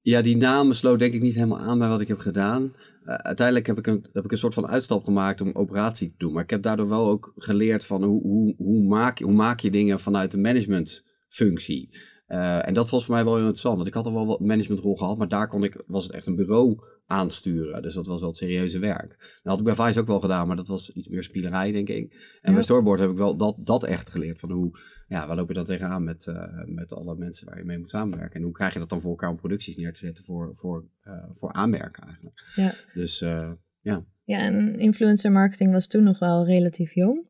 [0.00, 2.74] ja, die naam sloot denk ik niet helemaal aan bij wat ik heb gedaan.
[3.04, 6.14] Eh, uiteindelijk heb ik, een, heb ik een soort van uitstap gemaakt om operatie te
[6.16, 6.32] doen.
[6.32, 9.60] Maar ik heb daardoor wel ook geleerd van hoe, hoe, hoe, maak, je- hoe maak
[9.60, 11.96] je dingen vanuit de managementfunctie.
[12.26, 13.74] Eh, en dat was voor mij wel interessant.
[13.76, 16.26] Want ik had al wel wat managementrol gehad, maar daar kon ik, was het echt
[16.26, 17.82] een bureau aansturen.
[17.82, 19.16] Dus dat was wel het serieuze werk.
[19.42, 21.88] Dat had ik bij Vice ook wel gedaan, maar dat was iets meer spielerij, denk
[21.88, 22.12] ik.
[22.40, 22.52] En Ja.
[22.52, 24.38] bij Storyboard heb ik wel dat, dat echt geleerd.
[24.38, 27.64] Van hoe, ja, waar loop je dan tegenaan met, eh, met alle mensen waar je
[27.64, 28.36] mee moet samenwerken?
[28.36, 30.84] En hoe krijg je dat dan voor elkaar om producties neer te zetten voor, voor,
[31.00, 32.52] eh, voor aanmerken eigenlijk?
[32.54, 32.72] Ja.
[32.94, 34.04] Dus eh, ja.
[34.24, 37.26] Ja, en influencer marketing was toen nog wel relatief jong.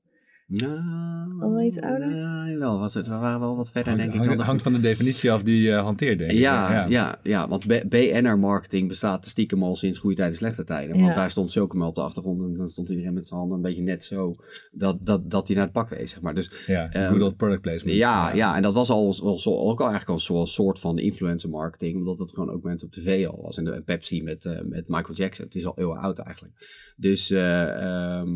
[0.56, 1.02] Nou,
[1.40, 2.14] Al wel iets ouder?
[2.16, 2.78] Ja, wel.
[2.78, 4.22] Was het, we waren wel wat verder, denk ik.
[4.36, 6.38] De- hangt van de definitie af die je hanteert, denk ik.
[6.38, 7.18] Ja, ja.
[7.22, 10.90] Ja, want BNR-marketing bestaat stiekem al sinds goede tijden, slechte tijden.
[10.96, 11.14] Want Ja.
[11.14, 13.82] daar stond Silkema op de achtergrond en dan stond iedereen met zijn handen een beetje
[13.82, 14.34] net zo
[14.72, 16.34] dat, dat, dat hij naar het pak wees, zeg maar.
[16.34, 17.96] Dus Ja, Ehm, good product placement.
[17.96, 21.48] ja, ja, en dat was al, zo, ook al eigenlijk al een soort van influencer
[21.50, 23.56] marketing, omdat het gewoon ook mensen op tv al was.
[23.58, 26.54] En de Pepsi met, eh, met Michael Jackson, het is al heel oud eigenlijk.
[26.96, 27.62] Dus, eh,
[28.18, 28.26] eh,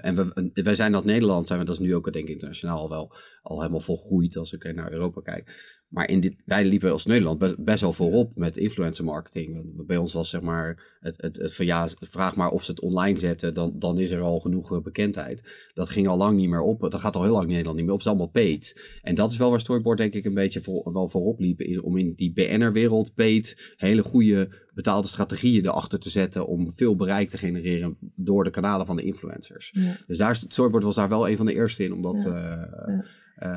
[0.00, 2.78] en we, wij zijn als Nederland, zijn we, dat is nu ook denk ik internationaal
[2.78, 3.12] al wel
[3.42, 5.74] al helemaal volgroeid als ik naar Europa kijk.
[5.88, 9.72] Maar in dit, wij liepen als Nederland best, best wel voorop met influencer marketing.
[9.86, 12.80] Bij ons was zeg maar het, het, het van ja, vraag maar of ze het
[12.80, 15.68] online zetten, dan, dan is er al genoeg eh, bekendheid.
[15.74, 16.80] Dat ging al lang niet meer op.
[16.80, 18.00] Dat gaat al heel lang in Nederland niet meer op.
[18.00, 18.98] Het is allemaal paid.
[19.02, 21.60] En dat is wel waar Storyboard denk ik een beetje voor, wel voorop liep.
[21.60, 26.46] In, om in die BNR-wereld paid hele goede betaalde strategieën erachter te zetten.
[26.46, 29.70] Om veel bereik te genereren door de kanalen van de influencers.
[29.72, 29.94] Ja.
[30.06, 32.28] Dus daar, is- Storyboard was daar wel een van de eerste in om dat, Ja.
[32.30, 33.04] eh, Ja.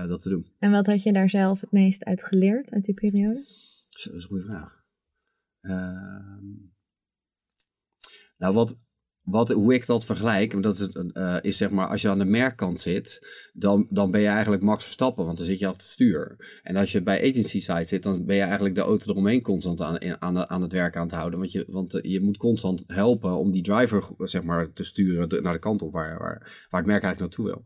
[0.03, 0.45] eh, dat te doen.
[0.59, 3.45] En wat had je daar zelf het meest uit geleerd uit die periode?
[3.89, 4.77] Zo, dat is een goede vraag.
[5.61, 6.45] Ehm,
[8.39, 8.77] nou, wat,
[9.21, 12.25] wat, hoe ik dat vergelijk, dat is, eh, is zeg maar, als je aan de
[12.25, 15.91] merkkant zit, dan, dan ben je eigenlijk Max Verstappen, want dan zit je achter het
[15.91, 16.59] stuur.
[16.63, 19.81] En als je bij agency side zit, dan ben je eigenlijk de auto eromheen constant
[19.81, 21.39] aan, aan, aan het werk aan het houden.
[21.39, 25.43] Want, je, want eh, je moet constant helpen om die driver zeg maar, te sturen
[25.43, 27.63] naar de kant op waar, waar, waar het merk eigenlijk naartoe wil.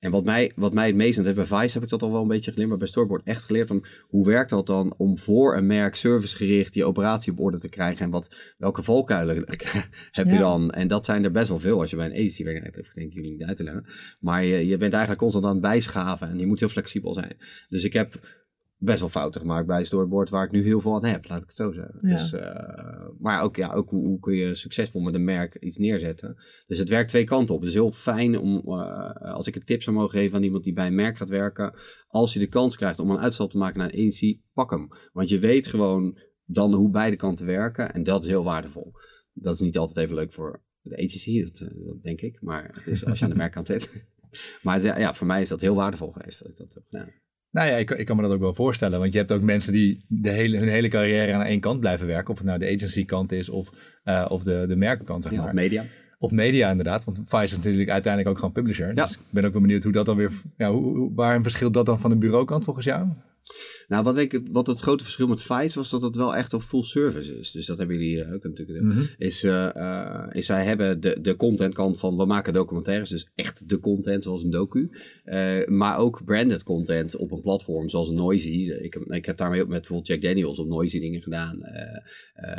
[0.00, 2.22] En wat mij, wat mij het meest, en bij Vice heb ik dat al wel
[2.22, 5.56] een beetje geleerd, maar bij Storyboard echt geleerd van hoe werkt dat dan om voor
[5.56, 9.44] een merk servicegericht die operatie op orde te krijgen en wat, welke valkuilen
[10.10, 10.70] heb je dan?
[10.70, 12.76] En dat zijn er best wel veel als je bij een agency werkt.
[12.76, 13.84] Ik denk ik jullie niet uit te leggen.
[14.20, 17.36] Maar je, je bent eigenlijk constant aan het bijschaven en je moet heel flexibel zijn.
[17.68, 18.20] Dus ik heb
[18.82, 21.48] best wel fouten gemaakt bij Storyboard waar ik nu heel veel aan heb, laat ik
[21.48, 21.98] het zo zeggen.
[22.00, 22.08] Ja.
[22.08, 25.76] Dus, eh, maar ook, ja, ook hoe, hoe kun je succesvol met een merk iets
[25.76, 26.36] neerzetten.
[26.66, 27.60] Dus het werkt twee kanten op.
[27.60, 30.64] Het is heel fijn om, eh, als ik een tip zou mogen geven aan iemand
[30.64, 31.74] die bij een merk gaat werken,
[32.08, 34.88] als je de kans krijgt om een uitstap te maken naar een agency, pak hem.
[35.12, 38.92] Want je weet gewoon dan hoe beide kanten werken en dat is heel waardevol.
[39.32, 42.70] Dat is niet altijd even leuk voor de agency, dat, eh, dat denk ik, maar
[42.74, 44.06] het is als je aan de merkkant zit.
[44.62, 47.12] Maar ja, voor mij is dat heel waardevol geweest dat ik dat heb gedaan.
[47.50, 48.98] Nou ja, ik, ik kan me dat ook wel voorstellen.
[48.98, 52.06] Want je hebt ook mensen die de hele, hun hele carrière aan één kant blijven
[52.06, 52.30] werken.
[52.30, 53.70] Of het nou de agency kant is of,
[54.04, 55.54] eh, of de, de merkenkant, zeg maar.
[55.54, 55.84] media.
[56.18, 58.86] Of media inderdaad, want Vice is natuurlijk uiteindelijk ook gewoon publisher.
[58.86, 59.04] Ja.
[59.04, 61.86] Dus ik ben ook wel benieuwd hoe dat dan weer, ja, hoe, waar verschilt dat
[61.86, 63.08] dan van de bureaukant volgens jou?
[63.88, 66.60] Nou, wat, ik, wat het grote verschil met Vice was dat het wel echt een
[66.60, 67.50] full service is.
[67.50, 68.84] Dus dat hebben jullie eh, ook natuurlijk.
[68.84, 69.02] Mhm.
[69.18, 73.30] Is, eh, eh, is zij hebben de, de content kant van we maken documentaires, dus
[73.34, 74.90] echt de content zoals een docu.
[75.66, 78.70] Maar ook branded content op een platform zoals Noisy.
[78.80, 81.58] Ik heb, ik heb daarmee ook met bijvoorbeeld Jack Daniels op Noisy dingen gedaan.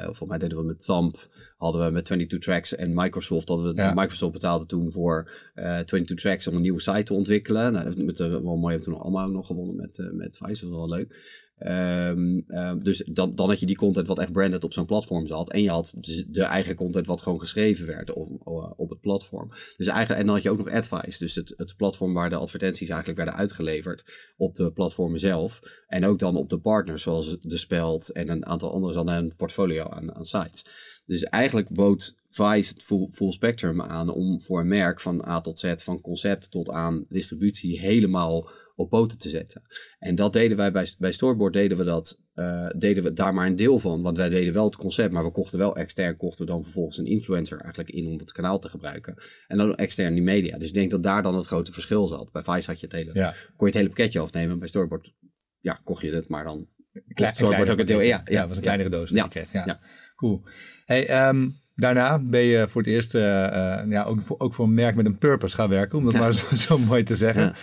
[0.03, 1.27] Volgens mij deden we met Thumb,
[1.57, 3.47] hadden we met 22 Tracks en Microsoft.
[3.47, 3.93] Hadden we, Ja.
[3.93, 7.73] Microsoft betaalde toen voor eh 22 Tracks om een nieuwe site te ontwikkelen.
[7.73, 10.80] Nou, dat met, wel mooi, hebben toen allemaal nog gewonnen met, met Vice, dat was
[10.89, 11.39] leuk.
[11.61, 15.27] Ehm, ehm, dus dan, dan had je die content wat echt branded op zo'n platform
[15.27, 15.51] zat.
[15.51, 19.49] En je had dus de eigen content wat gewoon geschreven werd op, op het platform.
[19.77, 21.17] Dus eigenlijk, en dan had je ook nog Advice.
[21.17, 25.83] Dus het, het platform waar de advertenties eigenlijk werden uitgeleverd op de platformen zelf.
[25.87, 29.35] En ook dan op de partners zoals De Speld en een aantal andere dan een
[29.35, 30.63] portfolio aan, aan sites.
[31.05, 35.59] Dus eigenlijk bood Vice het full spectrum aan om voor een merk van A tot
[35.59, 38.49] Z, van concept tot aan distributie, helemaal
[38.81, 39.61] op poten te zetten.
[39.99, 43.47] En dat deden wij bij, bij Storyboard, deden we, dat, uh, deden we daar maar
[43.47, 44.01] een deel van.
[44.01, 46.97] Want wij deden wel het concept, maar we kochten wel extern, kochten we dan vervolgens
[46.97, 49.15] een influencer eigenlijk in om dat kanaal te gebruiken.
[49.47, 50.57] En dan extern die media.
[50.57, 52.31] Dus ik denk dat daar dan het grote verschil zat.
[52.31, 53.29] Bij Vice had je het hele, Ja.
[53.31, 54.59] kon je het hele pakketje afnemen.
[54.59, 55.13] Bij Storyboard,
[55.59, 56.67] ja, kocht je het, maar dan
[57.13, 58.01] Klein, Storyboard ook een deel.
[58.01, 59.09] Ja, ja, was een kleinere doos.
[59.09, 59.29] die Ja.
[59.51, 59.63] Ja.
[59.65, 59.79] Ja.
[60.15, 60.43] Cool.
[60.85, 63.45] Hey, ehm, daarna ben je voor het eerst eh,
[63.79, 66.13] eh, ja, ook, voor, ook voor een merk met een purpose gaan werken, om dat
[66.13, 66.19] Ja.
[66.19, 67.53] maar zo, zo mooi te zeggen.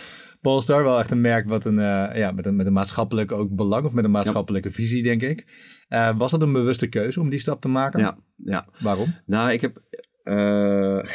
[0.41, 3.55] Polestar, wel echt een merk wat een, eh, ja, met, een, met een maatschappelijk ook
[3.55, 5.45] belang of met een maatschappelijke visie, denk ik.
[5.87, 7.99] Eh, was dat een bewuste keuze om die stap te maken?
[7.99, 8.67] Ja, ja.
[8.79, 9.13] Waarom?
[9.25, 9.81] Nou, ik heb.
[10.23, 11.03] eh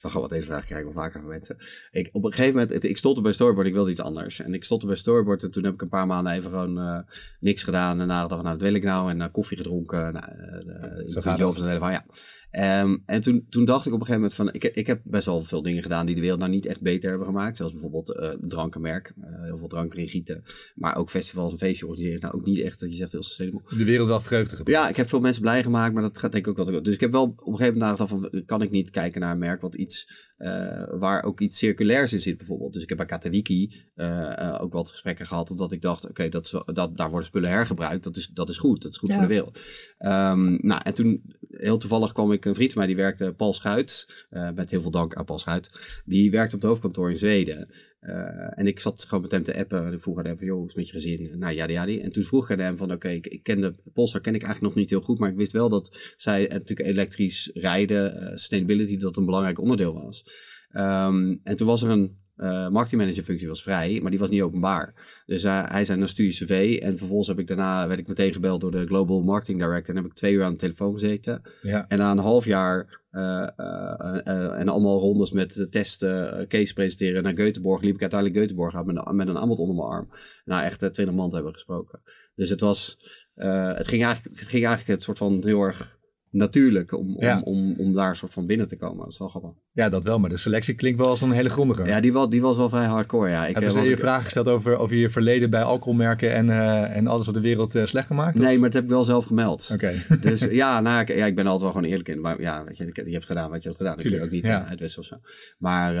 [0.00, 1.56] Wacht, wat deze vraag krijg ik wel vaker van mensen.
[1.90, 4.40] Ik, op een gegeven moment, ik stopte bij Storyboard, ik wilde iets anders.
[4.40, 7.04] En ik stopte bij Storyboard en toen heb ik een paar maanden even gewoon
[7.40, 8.00] niks gedaan.
[8.00, 9.10] En nagedacht, nou, wat wil ik nou?
[9.10, 10.12] En koffie gedronken.
[10.12, 12.04] Nou, eh, Zo toen en hele van, ja.
[12.52, 15.26] Ehm, en toen, toen dacht ik op een gegeven moment van, ik, ik heb best
[15.26, 17.56] wel veel dingen gedaan die de wereld nou niet echt beter hebben gemaakt.
[17.56, 20.42] Zoals bijvoorbeeld eh drankenmerk, eh, heel veel drank erin gieten.
[20.74, 23.22] Maar ook festivals en feestjes organiseren is nou ook niet echt, dat je zegt heel
[23.22, 23.76] sustainable.
[23.76, 24.82] De wereld wel vreugde gebracht.
[24.82, 26.82] Ja, ik heb veel mensen blij gemaakt, maar dat gaat denk ik ook wel.
[26.82, 29.32] Dus ik heb wel op een gegeven moment nagedacht van, kan ik niet kijken naar
[29.32, 32.72] een merk wat iets, eh, waar ook iets circulairs in zit bijvoorbeeld.
[32.72, 36.28] Dus ik heb bij Katawiki eh, eh, ook wat gesprekken gehad, omdat ik dacht, oké,
[36.28, 39.14] dat, dat, daar worden spullen hergebruikt, dat is, dat is goed, dat is goed Ja.
[39.14, 39.58] voor de wereld.
[39.98, 41.22] Ehm, nou, en toen,
[41.62, 44.80] heel toevallig kwam ik een vriend van mij, die werkte, Paul Schuit, eh, met heel
[44.80, 45.70] veel dank aan Paul Schuit,
[46.04, 47.68] die werkte op het hoofdkantoor in Zweden.
[48.00, 49.86] Eh, en ik zat gewoon met hem te appen.
[49.86, 51.38] En ik vroeg aan hem van, joh, hoe is het met je gezin?
[51.38, 54.20] Nou, ja, ja, En toen vroeg ik aan hem van, oké, ik, ik kende Polestar
[54.20, 55.18] ken ik eigenlijk nog niet heel goed.
[55.18, 59.94] Maar ik wist wel dat zij eh, natuurlijk elektrisch rijden, sustainability, dat een belangrijk onderdeel
[59.94, 60.24] was.
[60.70, 64.42] Ehm, en toen was er een eh marketingmanager functie was vrij, maar die was niet
[64.42, 64.94] openbaar.
[65.26, 66.78] Dus eh, hij zei, dan stuur je cv.
[66.82, 69.94] En vervolgens heb ik daarna, werd ik meteen gebeld door de Global Marketing Director.
[69.94, 71.42] En heb ik twee uur aan de telefoon gezeten.
[71.62, 71.84] Ja.
[71.88, 76.46] En na een half jaar eh, eh, eh, en allemaal rondes met de testen, eh,
[76.46, 79.76] case presenteren naar Göteborg, liep ik uiteindelijk Göteborg uit met, een- met een aanbod onder
[79.76, 80.08] mijn arm.
[80.44, 82.00] Nou, echt uh, 20 man hebben gesproken.
[82.34, 82.96] Dus het was,
[83.34, 85.98] eh, het, ging eigenlijk, het ging eigenlijk het soort van heel erg
[86.30, 87.40] natuurlijk om, om, Ja.
[87.40, 88.98] om, om daar een soort van binnen te komen.
[88.98, 89.50] Dat is wel grappig.
[89.74, 90.18] Ja, dat wel.
[90.18, 91.84] Maar de selectie klinkt wel als een hele grondige.
[91.84, 93.30] Ja, die was, die was wel vrij hardcore.
[93.30, 93.46] Ja.
[93.46, 96.96] Ik, Hebben eh, ze je vragen gesteld over, over je verleden bij alcoholmerken en, eh,
[96.96, 98.36] en alles wat de wereld eh, slecht gemaakt?
[98.36, 98.42] of?
[98.42, 99.70] Nee, maar dat heb ik wel zelf gemeld.
[99.72, 99.92] Oké.
[100.20, 102.20] Dus ja, nou, ik, ja, ik ben altijd wel gewoon eerlijk in.
[102.20, 103.94] Maar ja, weet je, je hebt gedaan wat je hebt gedaan.
[103.94, 104.66] Dat kun je ook niet ja.
[104.66, 105.30] uitwisselen of zo.
[105.58, 105.94] Maar,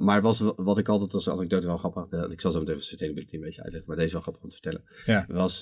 [0.00, 2.30] maar was wat ik altijd als anekdote wel grappig...
[2.30, 3.88] ik zal zo meteen even sustainability een beetje uitleggen.
[3.88, 4.82] Maar deze wel grappig om te vertellen.
[5.06, 5.26] Ja.
[5.28, 5.58] Was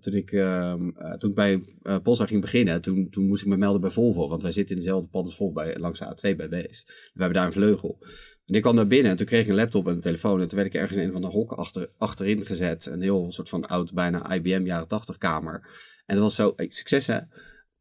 [0.00, 1.62] toen ik, ehm, eh, toen ik bij
[2.02, 2.80] Polestar ging beginnen...
[2.80, 4.28] Toen, toen moest ik me melden bij Volvo.
[4.28, 7.32] Want wij zitten in dezelfde pand als Volvo bij, langs de A2 bij We hebben
[7.32, 7.98] daar een vleugel.
[8.46, 10.40] En ik kwam daar binnen en toen kreeg ik een laptop en een telefoon.
[10.40, 12.86] En toen werd ik ergens in een van de hok achter, achterin gezet.
[12.86, 15.68] Een heel soort van oud, bijna IBM jaren 80 kamer.
[16.06, 17.18] En dat was zo, succes hè.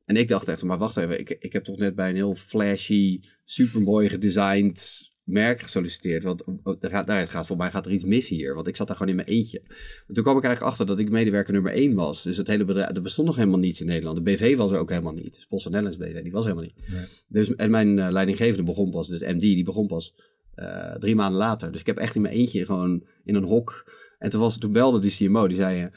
[0.05, 2.35] En ik dacht echt, maar wacht even, ik, ik heb toch net bij een heel
[2.35, 6.23] flashy, supermooi gedesigned merk gesolliciteerd.
[6.23, 6.43] Want
[6.79, 8.95] er gaat, daar gaat, voor mij gaat er iets mis hier, want ik zat daar
[8.95, 9.61] gewoon in mijn eentje.
[9.67, 12.23] Maar toen kwam ik eigenlijk achter dat ik medewerker nummer één was.
[12.23, 14.17] Dus het hele bedrijf, er bestond nog helemaal niets in Nederland.
[14.17, 15.33] De BV was er ook helemaal niet.
[15.33, 16.89] Dus Post Nederlands BV, die was helemaal niet.
[16.91, 17.05] Nee.
[17.27, 20.15] Dus, en mijn eh, leidinggevende begon pas, dus MD, die begon pas
[20.55, 21.71] eh, drie maanden later.
[21.71, 23.91] Dus ik heb echt in mijn eentje gewoon in een hok.
[24.17, 25.87] En toen, was, toen belde die CMO, die zei, eh,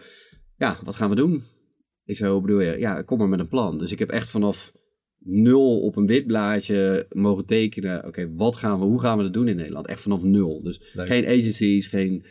[0.56, 1.44] ja, wat gaan we doen?
[2.04, 2.78] Ik zei, hoe bedoel je?
[2.78, 3.78] Ja, kom maar met een plan.
[3.78, 4.72] Dus ik heb echt vanaf
[5.24, 8.06] nul op een wit blaadje mogen tekenen.
[8.06, 9.86] Oké, wat gaan we, hoe gaan we dat doen in Nederland?
[9.86, 10.62] Echt vanaf nul.
[10.62, 11.06] Dus Leuk.
[11.06, 12.24] geen agencies, geen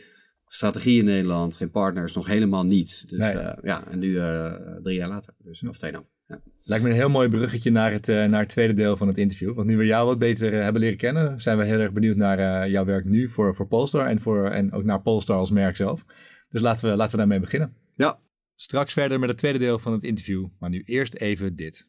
[0.46, 3.02] strategie in Nederland, geen partners, nog helemaal niets.
[3.02, 3.30] Dus Nee.
[3.32, 5.34] eh, ja, en nu eh, drie jaar later.
[5.38, 6.04] Dus, of twee nou.
[6.26, 6.40] Ja.
[6.62, 9.18] Lijkt me een heel mooi bruggetje naar het, eh, naar het tweede deel van het
[9.18, 9.54] interview.
[9.54, 12.70] Want nu we jou wat beter hebben leren kennen, zijn we heel erg benieuwd naar
[12.70, 16.04] jouw werk nu voor, voor Polestar en, voor, en ook naar Polestar als merk zelf.
[16.48, 17.74] Dus laten we, laten we daarmee beginnen.
[17.96, 18.20] ja,
[18.54, 21.88] Straks verder met het tweede deel van het interview, maar nu eerst even dit.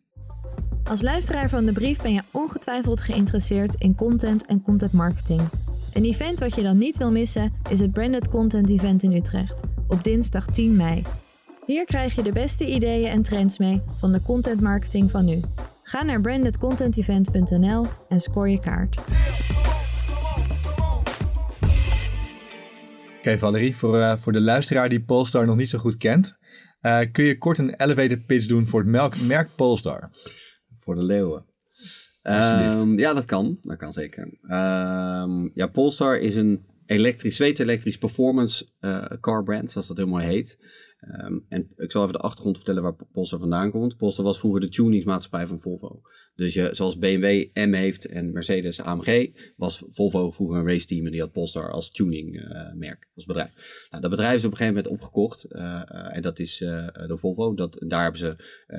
[0.84, 5.42] Als luisteraar van de brief ben je ongetwijfeld geïnteresseerd in content en content marketing.
[5.94, 9.62] Een event wat je dan niet wil missen is het Branded Content Event in Utrecht.
[9.88, 11.04] op dinsdag 10 mei.
[11.66, 15.42] Hier krijg je de beste ideeën en trends mee van de content marketing van nu.
[15.84, 18.98] Ga naar brandedcontentevent.nl en score je kaart.
[23.18, 26.38] Oké Valerie, voor, uh, voor de luisteraar die Polestar nog niet zo goed kent,
[26.82, 30.10] uh, kun je kort een elevator pitch doen voor het merk Polestar?
[30.82, 31.46] Voor de leeuwen.
[32.24, 33.60] Um, ja, dat kan.
[33.62, 34.24] Dat kan zeker.
[34.44, 40.26] Um, ja, Polestar is een elektrisch, Zweeds-elektrisch performance uh, car brand, zoals dat heel mooi
[40.26, 40.58] heet.
[41.10, 43.98] Um, en ik zal even de achtergrond vertellen waar Polestar vandaan komt.
[43.98, 46.02] Polestar was vroeger de tuningsmaatschappij van Volvo.
[46.36, 51.12] Dus je, zoals BMW M heeft en Mercedes AMG, was Volvo vroeger een raceteam en
[51.12, 53.88] die had Polestar als tuningmerk, uh, als bedrijf.
[53.90, 56.58] Nou, dat bedrijf is op een gegeven moment opgekocht uh, en dat is
[57.08, 57.54] door Volvo.
[57.54, 58.36] Dat, daar hebben ze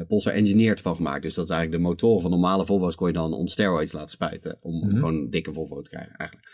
[0.08, 1.22] Polestar Engineered van gemaakt.
[1.22, 4.10] Dus dat is eigenlijk de motoren van normale Volvo's kon je dan on steroids laten
[4.10, 4.94] spuiten om, mm -hmm.
[4.94, 6.48] gewoon een dikke Volvo te krijgen eigenlijk.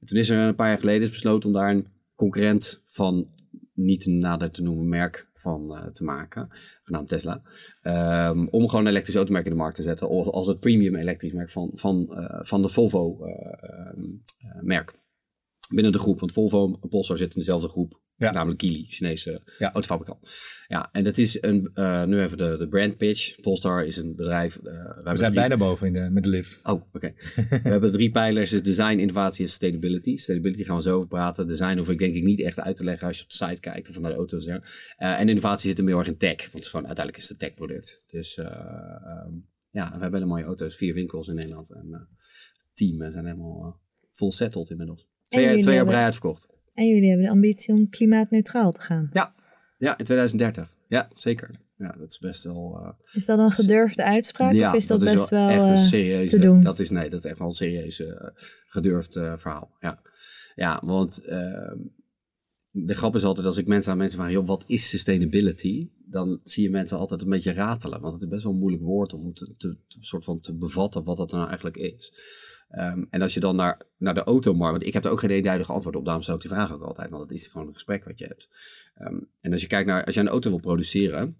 [0.00, 3.28] En toen is er een paar jaar geleden besloten om daar een concurrent van
[3.84, 6.48] niet nader te noemen merk van uh, te maken,
[6.82, 7.42] genaamd Tesla.
[8.28, 11.32] Um, om gewoon een elektrisch automerk in de markt te zetten als het premium elektrisch
[11.32, 14.02] merk van, van, uh, van de Volvo uh,
[14.60, 14.98] merk.
[15.74, 18.32] Binnen de groep, want Volvo en Polestar zitten in dezelfde groep, ja.
[18.32, 19.72] namelijk Geely, Chinese ja.
[19.72, 20.18] autofabrikant.
[20.68, 21.70] Ja, en dat is een,
[22.08, 23.40] nu even de, de brand pitch.
[23.40, 24.58] Polestar is een bedrijf.
[24.62, 26.58] we, we zijn bijna boven in de, met de lift.
[26.62, 26.84] Oh, oké.
[26.92, 27.14] Okay.
[27.62, 30.16] we hebben drie pijlers, dus design, innovatie en sustainability.
[30.16, 31.46] Sustainability gaan we zo over praten.
[31.46, 33.60] Design hoef ik denk ik niet echt uit te leggen als je op de site
[33.60, 34.44] kijkt of naar de auto's.
[34.44, 34.62] Ja.
[34.96, 37.42] en innovatie zit hem heel erg in tech, want het is gewoon, uiteindelijk is het
[37.42, 38.02] een tech product.
[38.06, 38.46] Dus uh,
[39.26, 41.72] um, ja, we hebben hele mooie auto's, vier winkels in Nederland.
[41.72, 43.80] En uh, het team zijn helemaal
[44.10, 45.08] full settled inmiddels.
[45.28, 46.48] Twee, jaar, twee jaar brei uitverkocht.
[46.74, 49.10] En jullie hebben de ambitie om klimaatneutraal te gaan.
[49.12, 49.34] Ja,
[49.78, 50.76] ja in 2030.
[50.88, 51.50] Ja, zeker.
[51.76, 52.78] Ja, dat is best wel...
[52.82, 55.78] Uh, is dat een gedurfde uitspraak ja, of is dat, dat best wel, wel echt
[55.78, 56.60] een serieuze, te doen?
[56.60, 58.08] Dat is, nee, dat is echt wel een serieus uh,
[58.66, 59.76] gedurfd uh, verhaal.
[59.78, 60.02] Ja,
[60.54, 61.78] ja want ehm,
[62.70, 65.90] de grap is altijd als ik mensen aan mensen vraag, joh, wat is sustainability?
[66.06, 68.00] Dan zie je mensen altijd een beetje ratelen.
[68.00, 70.56] Want het is best wel een moeilijk woord om te, te, te soort van te
[70.56, 72.12] bevatten wat dat nou eigenlijk is.
[72.78, 75.30] Um, en als je dan naar, naar de automarkt, want ik heb er ook geen
[75.30, 77.72] eenduidige antwoord op, daarom stel ik die vraag ook altijd, want het is gewoon een
[77.72, 78.48] gesprek wat je hebt.
[79.00, 81.36] Um, en als je kijkt naar, als je een auto wil produceren,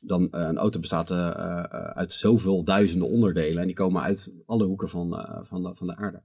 [0.00, 4.32] dan uh, een auto bestaat uh, uh, uit zoveel duizenden onderdelen en die komen uit
[4.46, 6.22] alle hoeken van, van, de, van de aarde.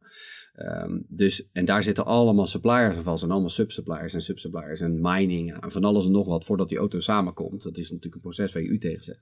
[0.56, 5.02] Um, dus, en daar zitten allemaal suppliers aan vast en allemaal subsuppliers en subsuppliers en
[5.02, 7.64] mining en van alles en nog wat voordat die auto samenkomt.
[7.64, 9.22] Dat is natuurlijk een proces waar je u tegen zegt.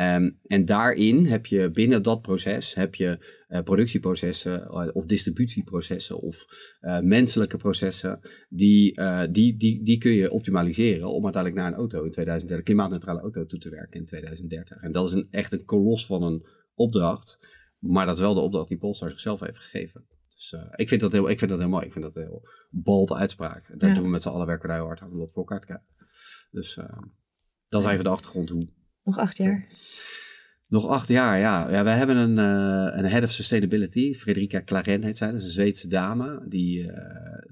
[0.00, 6.20] Um, en daarin heb je binnen dat proces heb je uh, productieprocessen uh, of distributieprocessen
[6.20, 6.44] of
[6.80, 8.20] uh, menselijke processen.
[8.48, 13.20] Die, die, die, die kun je optimaliseren om uiteindelijk naar een auto in 2030, klimaatneutrale
[13.20, 14.76] auto toe te werken in 2030.
[14.80, 17.56] En dat is een, echt een kolos van een opdracht.
[17.78, 20.06] Maar dat is wel de opdracht die Polestar zichzelf heeft gegeven.
[20.28, 21.84] Dus ik, vind dat heel, ik vind dat heel mooi.
[21.84, 23.78] Ik vind dat een heel bold uitspraak.
[23.78, 23.94] Daar ja.
[23.94, 25.66] doen we met z'n allen werken daar heel hard aan om dat voor elkaar te
[25.66, 25.86] krijgen.
[26.50, 26.78] Dus
[27.66, 28.68] dat is even de achtergrond hoe
[29.08, 29.66] nog acht jaar.
[30.68, 31.70] Nog acht jaar, ja.
[31.70, 35.30] ja wij hebben een, uh, een head of sustainability, Frederica Claren heet zij.
[35.30, 36.44] Dat is een Zweedse dame.
[36.48, 36.92] Die, uh,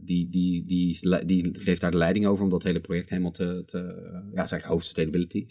[0.00, 3.62] die, die, die, die, geeft daar de leiding over om dat hele project helemaal te,
[3.66, 3.80] te
[4.34, 5.46] ja, zeg hoofd sustainability.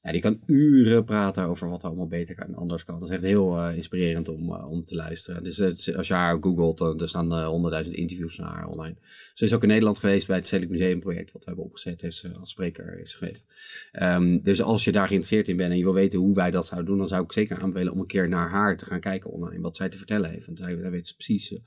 [0.00, 3.00] Ja, die kan uren praten over wat er allemaal beter kan en anders kan.
[3.00, 5.44] Dat is echt heel uh, inspirerend om, uh, om te luisteren.
[5.44, 5.60] Dus
[5.96, 8.96] als je haar googelt, dan er staan honderdduizend interviews van haar online.
[9.34, 12.04] Ze is ook in Nederland geweest bij het Stedelijk Museum project, wat we hebben opgezet,
[12.38, 13.44] als spreker is geweest.
[14.02, 16.66] Um, dus als je daar geïnteresseerd in bent en je wil weten hoe wij dat
[16.66, 19.30] zouden doen, dan zou ik zeker aanbevelen om een keer naar haar te gaan kijken
[19.30, 20.46] online, wat zij te vertellen heeft.
[20.46, 21.58] Want zij, weet precies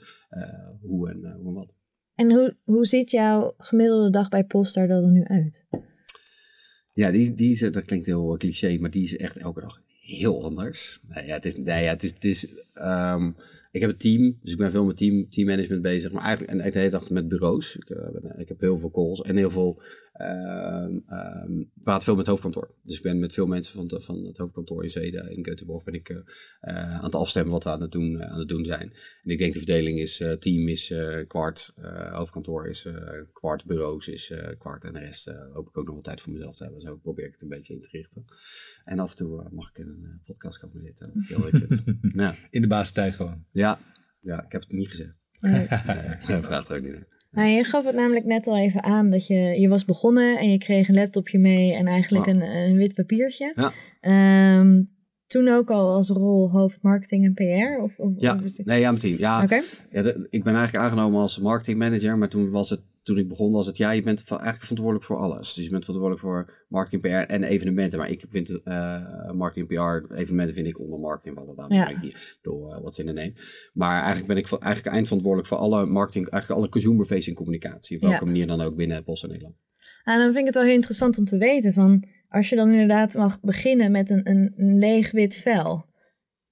[0.82, 1.76] hoe, en, hoe wat.
[2.16, 5.66] En hoe, hoe ziet jouw gemiddelde dag bij Polestar er nu uit?
[6.94, 10.44] Ja, die, die is, dat klinkt heel cliché, maar die is echt elke dag heel
[10.44, 11.00] anders.
[11.26, 13.36] Ja, het is, ja, het is, het is um,
[13.72, 16.72] ik heb een team, dus ik ben veel met team, teammanagement bezig, maar eigenlijk en
[16.72, 17.76] de hele dag met bureaus.
[17.76, 17.98] Ik, uh,
[18.38, 19.82] ik heb heel veel calls en heel veel,
[20.22, 22.76] um, um, praat veel met het hoofdkantoor.
[22.84, 25.84] Dus ik ben met veel mensen van, de, van het hoofdkantoor in Zweden, in Göteborg,
[25.84, 28.66] ben ik uh, uh, aan het afstemmen wat we aan het doen, aan het doen
[28.66, 28.94] zijn.
[29.24, 30.94] En ik denk de verdeling is, team is
[31.28, 31.74] kwart,
[32.12, 32.88] hoofdkantoor is
[33.34, 36.56] kwart, bureaus is kwart en de rest hoop ik ook nog wel tijd voor mezelf
[36.56, 36.82] te hebben.
[36.82, 38.26] Zo probeer ik het een beetje in te richten.
[38.86, 41.12] En af en toe mag ik in een podcast komen zitten.
[41.14, 41.84] Dat ik heel leuk vind.
[42.22, 42.36] ja.
[42.50, 43.46] In de basistijd gewoon.
[43.52, 43.80] Ja,
[44.20, 45.26] ja, ik heb het niet gezegd.
[45.40, 45.68] Nee.
[46.28, 47.21] nee, vraag er ook niet naar.
[47.32, 50.52] Nou, je gaf het namelijk net al even aan dat je, je was begonnen en
[50.52, 53.54] je kreeg een laptopje mee en eigenlijk een, een wit papiertje.
[53.56, 53.74] Ja.
[54.60, 54.88] Um,
[55.28, 57.82] toen ook al als rol hoofd marketing en PR?
[57.82, 59.18] Of, of ja, of nee, ja, meteen.
[59.18, 59.62] Ja, okay.
[59.92, 63.52] ja de, ik ben eigenlijk aangenomen als marketingmanager, maar toen was het toen ik begon
[63.52, 65.54] was het, ja, je bent eigenlijk verantwoordelijk voor alles.
[65.54, 68.00] Dus je bent verantwoordelijk voor marketing, PR en evenementen.
[68.00, 71.56] Maar ik vind uh, marketing, PR, evenementen vind ik onder marketing vallen.
[71.56, 71.88] Daarom ja.
[71.88, 73.34] ik niet door uh, wat in de neem.
[73.74, 77.96] Maar eigenlijk ben ik eigenlijk eindverantwoordelijk voor alle marketing, eigenlijk alle consumer-facing communicatie.
[77.96, 78.32] Op welke ja.
[78.32, 79.56] manier dan ook binnen Post en Nederland.
[80.04, 82.72] En dan vind ik het wel heel interessant om te weten van, als je dan
[82.72, 85.86] inderdaad mag beginnen met een, een, een leeg wit vel,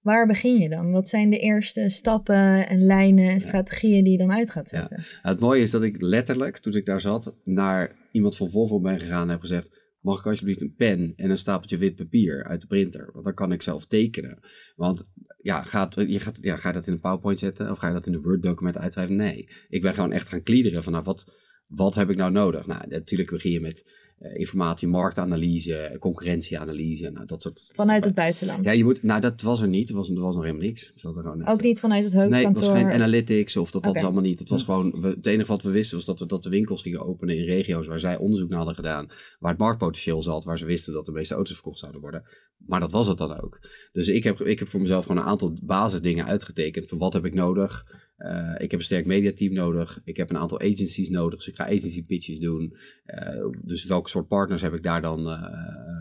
[0.10, 0.92] waar begin je dan?
[0.92, 5.04] Wat zijn de eerste stappen en lijnen en strategieën die je dan uit gaat zetten?
[5.22, 9.00] Het mooie is dat ik letterlijk, toen ik daar zat, naar iemand van Volvo ben
[9.00, 12.62] gegaan en heb gezegd, mag ik alsjeblieft een pen en een stapeltje wit papier uit
[12.62, 13.10] de printer?
[13.14, 14.40] Want dan kan ik zelf tekenen.
[14.76, 15.04] Want
[15.42, 17.94] ja, gaat, je gaat, ja, ga je dat in een PowerPoint zetten of ga je
[17.94, 19.16] dat in een Word-document uitschrijven?
[19.16, 21.32] Nee, ik ben gewoon echt gaan kliederen van nou, wat,
[21.70, 22.66] wat heb ik nou nodig?
[22.66, 23.84] Nou, natuurlijk begin je met
[24.20, 27.72] uh, informatie, marktanalyse, concurrentieanalyse, nou, dat soort...
[27.76, 28.66] Vanuit het buitenland?
[28.66, 30.92] Ja, je moet, nou dat was er niet, er was, er was nog helemaal niks.
[30.96, 32.52] Er gewoon Ook niet vanuit het hoofdkantoor?
[32.52, 34.40] Nee, het was geen analytics of dat, dat was allemaal niet.
[34.40, 37.06] Het was gewoon, het enige wat we wisten was dat we dat de winkels gingen
[37.06, 39.08] openen in regio's waar zij onderzoek naar hadden gedaan,
[39.40, 42.24] waar het marktpotentieel zat, waar ze wisten dat de meeste auto's verkocht zouden worden.
[42.58, 43.60] Maar dat was het dan ook.
[43.92, 47.26] Dus ik heb, ik heb voor mezelf gewoon een aantal basisdingen uitgetekend van wat heb
[47.26, 47.84] ik nodig,
[48.20, 50.02] uh, ik heb een sterk mediateam nodig.
[50.04, 51.38] Ik heb een aantal agencies nodig.
[51.38, 52.76] Dus ik ga agency pitches doen.
[53.06, 55.44] Uh, dus welke soort partners heb ik daar dan uh,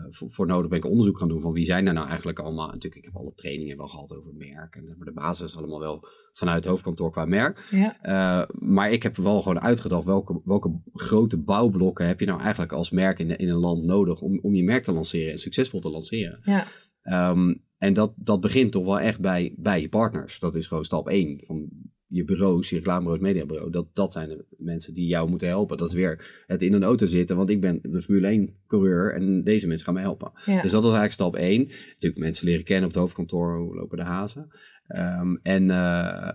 [0.09, 0.69] voor, voor, nodig?
[0.69, 2.65] Ben ik onderzoek gaan doen van wie zijn er nou eigenlijk allemaal?
[2.65, 4.75] Natuurlijk, ik heb alle trainingen wel gehad over het merk.
[4.75, 7.67] En de basis allemaal wel vanuit het hoofdkantoor qua merk.
[7.71, 8.47] Ja.
[8.59, 12.89] maar ik heb wel gewoon uitgedacht welke, welke grote bouwblokken heb je nou eigenlijk als
[12.89, 15.91] merk in, in een land nodig om, om je merk te lanceren en succesvol te
[15.91, 16.39] lanceren.
[16.43, 16.65] Ja.
[17.31, 20.39] Um, en dat, dat begint toch wel echt bij, bij je partners.
[20.39, 21.39] Dat is gewoon stap één.
[21.45, 21.69] Van
[22.09, 25.77] je bureaus, je reclamebureau, mediabureau, dat, dat zijn de mensen die jou moeten helpen.
[25.77, 29.13] Dat is weer het in een auto zitten, want ik ben de Formule 1 coureur
[29.13, 30.31] en deze mensen gaan mij helpen.
[30.45, 31.67] Dus dat was eigenlijk stap 1.
[31.67, 34.49] Natuurlijk mensen leren kennen op het hoofdkantoor, hoe lopen de hazen.
[34.95, 35.69] Um, en uh,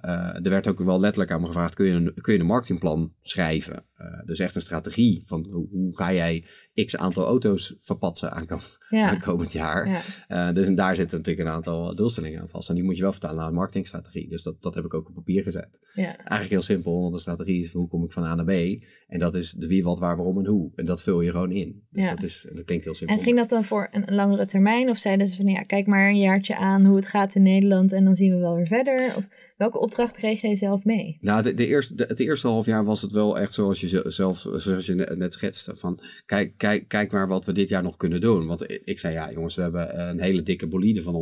[0.04, 2.46] uh, er werd ook wel letterlijk aan me gevraagd, kun je een, kun je een
[2.46, 3.84] marketingplan schrijven?
[3.98, 8.78] Uh, dus echt een strategie van hoe, hoe, ga jij x aantal auto's verpatsen aankomend,
[8.88, 9.10] ja.
[9.10, 10.02] aankomend jaar.
[10.28, 10.52] Ja.
[10.52, 12.68] dus en daar zitten natuurlijk een aantal doelstellingen aan vast.
[12.68, 14.28] En die moet je wel vertalen naar een marketingstrategie.
[14.28, 15.80] Dus dat, dat heb ik ook op papier gezet.
[15.92, 16.16] Ja.
[16.16, 18.82] Eigenlijk heel simpel, want de strategie is hoe kom ik van A naar B.
[19.06, 20.72] En dat is de wie, wat, waar, waarom en hoe.
[20.76, 21.86] En dat vul je gewoon in.
[21.90, 23.16] Dus dat, is, dat klinkt heel simpel.
[23.16, 24.90] En ging dat dan voor een langere termijn?
[24.90, 27.92] Of zeiden ze van ja, kijk maar een jaartje aan hoe het gaat in Nederland
[27.92, 29.12] en dan zien we wel weer verder?
[29.16, 31.18] Of welke opdracht kreeg je zelf mee?
[31.20, 34.02] Nou, de, de eerste, de, het eerste half jaar was het wel echt zoals je
[34.06, 35.76] zelf, zoals je net, schetste.
[35.76, 38.46] Van kijk, kijk, kijk maar wat we dit jaar nog kunnen doen.
[38.46, 41.14] Want ik zei ja, jongens, we hebben een hele dikke bolide van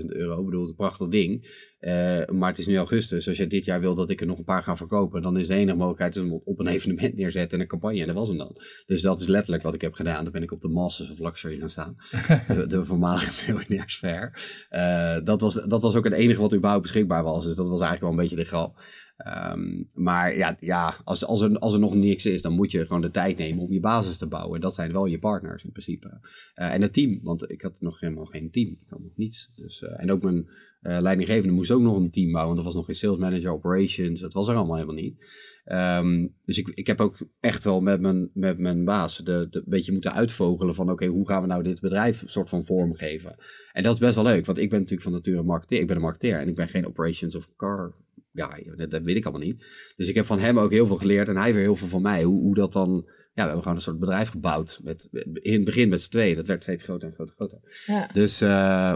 [0.00, 0.38] 160.000 euro.
[0.38, 1.62] Ik bedoel, het een prachtig ding.
[1.80, 1.90] Uh,
[2.26, 3.28] maar het is nu augustus.
[3.28, 5.46] Als je dit jaar wil dat ik er nog een paar ga verkopen, dan is
[5.46, 8.00] de enige mogelijkheid om op een evenement neerzetten en een campagne.
[8.00, 8.56] En dat was hem dan.
[8.86, 10.22] Dus dat is letterlijk wat ik heb gedaan.
[10.24, 11.96] Dan ben ik op de Masters of Luxury gaan staan.
[12.48, 14.32] de, de voormalige miljonairs fair.
[14.70, 17.44] Uh, dat, was, dat was ook het enige wat überhaupt beschikbaar was.
[17.44, 18.82] Dus dat was eigenlijk wel een beetje de grap.
[19.26, 22.86] Um, maar ja, ja als, als, er, als er nog niks is, dan moet je
[22.86, 24.60] gewoon de tijd nemen om je basis te bouwen.
[24.60, 26.08] Dat zijn wel je partners in principe.
[26.08, 28.68] Uh, en het team, want ik had nog helemaal geen team.
[28.68, 29.50] Ik had nog niets.
[29.56, 30.48] Dus, uh, en ook mijn
[30.86, 32.54] uh, leidinggevende moest ook nog een team bouwen.
[32.54, 34.20] Want er was nog geen sales manager, operations.
[34.20, 35.42] Dat was er allemaal helemaal niet.
[35.72, 39.62] Um, dus ik, ik heb ook echt wel met mijn, met mijn baas de, een
[39.66, 40.90] beetje moeten uitvogelen van...
[40.90, 43.36] oké, hoe gaan we nou dit bedrijf soort van vormgeven?
[43.72, 45.80] En dat is best wel leuk, want ik ben natuurlijk van nature een marketeer.
[45.80, 47.94] Ik ben een marketeer en ik ben geen operations of car
[48.34, 49.92] ja, dat, weet ik allemaal niet.
[49.96, 52.02] Dus ik heb van hem ook heel veel geleerd en hij weer heel veel van
[52.02, 52.22] mij.
[52.22, 53.08] Hoe, hoe dat dan.
[53.34, 54.80] Ja, we hebben gewoon een soort bedrijf gebouwd.
[54.82, 56.36] Met, in het begin met z'n tweeën.
[56.36, 57.58] Dat werd steeds groter en groter groter.
[57.86, 58.08] Ja.
[58.12, 58.48] Dus uh,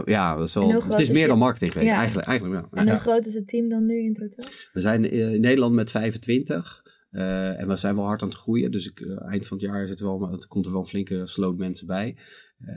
[0.05, 1.91] ja, dat is wel, het is meer dan marketing geweest.
[1.91, 2.79] Eigenlijk, eigenlijk ja.
[2.79, 4.51] En hoe groot is het team dan nu in totaal?
[4.73, 6.83] We zijn in Nederland met 25.
[7.11, 8.71] Uh, en we zijn wel hard aan het groeien.
[8.71, 10.87] Dus ik, uh, eind van het jaar zit er wel, het komt er wel een
[10.87, 12.17] flinke sloot mensen bij.
[12.59, 12.73] Uh,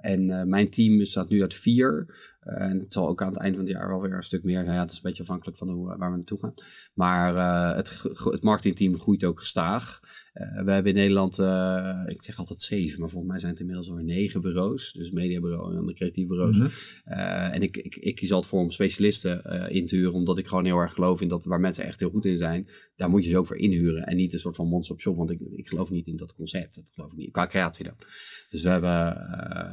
[0.00, 2.06] en mijn team staat nu uit vier.
[2.40, 4.62] En het zal ook aan het eind van het jaar wel weer een stuk meer.
[4.62, 6.54] Nou ja, het is een beetje afhankelijk van hoe, waar we naartoe gaan.
[6.94, 7.36] Maar
[7.76, 10.00] het, het marketingteam groeit ook gestaag.
[10.34, 11.38] Uh, we hebben in Nederland,
[12.12, 14.92] ik zeg altijd zeven, maar volgens mij zijn het inmiddels alweer negen bureaus.
[14.92, 16.56] Dus mediabureau en andere creatieve bureaus.
[16.56, 16.68] Mm
[17.04, 17.52] -hmm.
[17.52, 20.64] en ik, ik, ik kies altijd voor om specialisten in te huren, omdat ik gewoon
[20.64, 23.30] heel erg geloof in dat waar mensen echt heel goed in zijn, daar moet je
[23.30, 24.06] ze ook voor inhuren.
[24.06, 26.34] En niet een soort van monster op shop, want ik, ik geloof niet in dat
[26.34, 26.74] concept.
[26.74, 27.94] Dat geloof ik niet, qua creatie dan.
[28.50, 28.90] Dus we hebben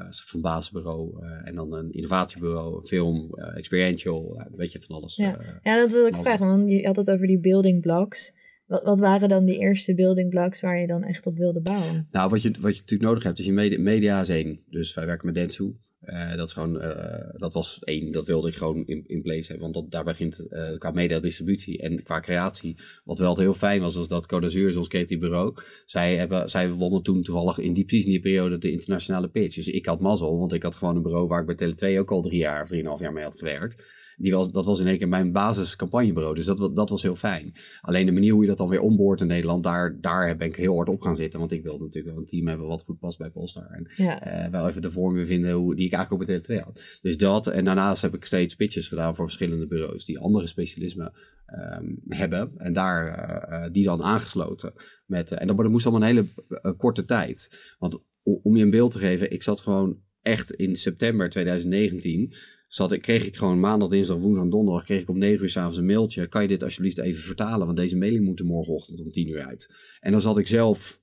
[0.06, 5.16] een soort van basisbureau en dan een innovatiebureau film, uh, experiential, weet je van alles.
[5.16, 8.34] Ja, uh, ja dat wil ik vragen, want je had het over die building blocks.
[8.70, 12.08] Wat, wat, waren dan die eerste building blocks waar je dan echt op wilde bouwen?
[12.12, 14.24] Nou, wat je, wat je natuurlijk nodig hebt, is je media, media.
[14.70, 15.76] Dus wij werken met Dentsu.
[16.06, 19.48] Uh, dat, is gewoon, uh, dat was één, dat wilde ik gewoon in, in place
[19.48, 19.60] hebben.
[19.60, 22.78] Want dat, daar begint uh, qua mediadistributie en qua creatie.
[23.04, 25.54] Wat wel heel fijn was, was dat Code ons creatief bureau.
[25.86, 29.56] Zij, hebben, zij wonnen toen toevallig in die, precies in die periode de internationale pitch.
[29.56, 32.12] Dus ik had mazzel, want ik had gewoon een bureau waar ik bij Tele2 ook
[32.12, 33.84] al drie jaar of drieënhalf jaar mee had gewerkt
[34.20, 36.36] die was, dat was in één keer mijn basiscampagnebureau.
[36.36, 37.54] Dus dat, dat was heel fijn.
[37.82, 40.56] Alleen de manier hoe je dat dan weer onboort in Nederland, daar, daar ben ik
[40.56, 41.40] heel hard op gaan zitten.
[41.40, 43.70] Want ik wilde natuurlijk wel een team hebben wat goed past bij Polestar.
[43.72, 44.50] En ja.
[44.52, 47.00] wel even de vorm weer vinden hoe, die ik eigenlijk ook bij Tele2 had.
[47.02, 51.14] Dus dat, en daarnaast heb ik steeds pitches gedaan voor verschillende bureaus die andere specialismen
[51.46, 52.52] ehm, hebben.
[52.58, 54.74] En daar eh, eh, die dan aangesloten.
[55.06, 57.76] Met, eh, en dat, dat moest allemaal een hele korte tijd.
[57.80, 62.34] Want om je een beeld te geven, ik zat gewoon echt in september 2019
[62.68, 65.50] zat ik, kreeg ik gewoon maandag, dinsdag, woensdag en donderdag kreeg ik om 9 uur
[65.50, 66.28] s'avonds een mailtje.
[66.28, 67.66] Kan je dit alsjeblieft even vertalen?
[67.66, 69.76] Want deze mailing moet er morgenochtend om 10 uur uit.
[70.00, 71.02] En dan zat ik zelf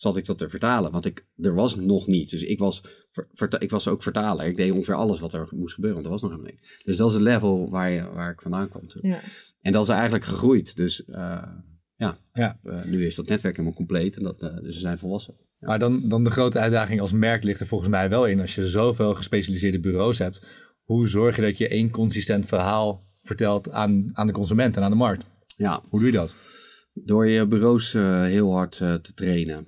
[0.00, 0.90] zat ik dat te vertalen.
[0.92, 2.30] Want ik, er was nog niet.
[2.30, 2.82] Dus ik was,
[3.32, 4.46] ver- ik was ook vertaler.
[4.46, 6.02] Ik deed ongeveer alles wat er moest gebeuren.
[6.02, 6.82] Want er was nog helemaal niks.
[6.84, 8.86] Dus dat is het level waar, je, waar ik vandaan kwam.
[8.88, 9.10] toen.
[9.10, 9.20] Ja.
[9.60, 10.76] En dat is eigenlijk gegroeid.
[10.76, 11.42] Dus eh,
[11.96, 12.58] ja, Ja.
[12.62, 14.16] eh, nu is dat netwerk helemaal compleet.
[14.16, 15.34] En dat, eh, dus we zijn volwassen.
[15.58, 15.66] Ja.
[15.66, 18.40] Maar dan, dan de grote uitdaging als merk ligt er volgens mij wel in.
[18.40, 20.42] Als je zoveel gespecialiseerde bureaus hebt,
[20.82, 24.90] hoe zorg je dat je één consistent verhaal vertelt aan, aan de consument en aan
[24.90, 25.24] de markt?
[25.56, 26.34] ja, Hoe doe je dat?
[26.92, 29.66] door je bureaus eh, heel hard eh, te trainen.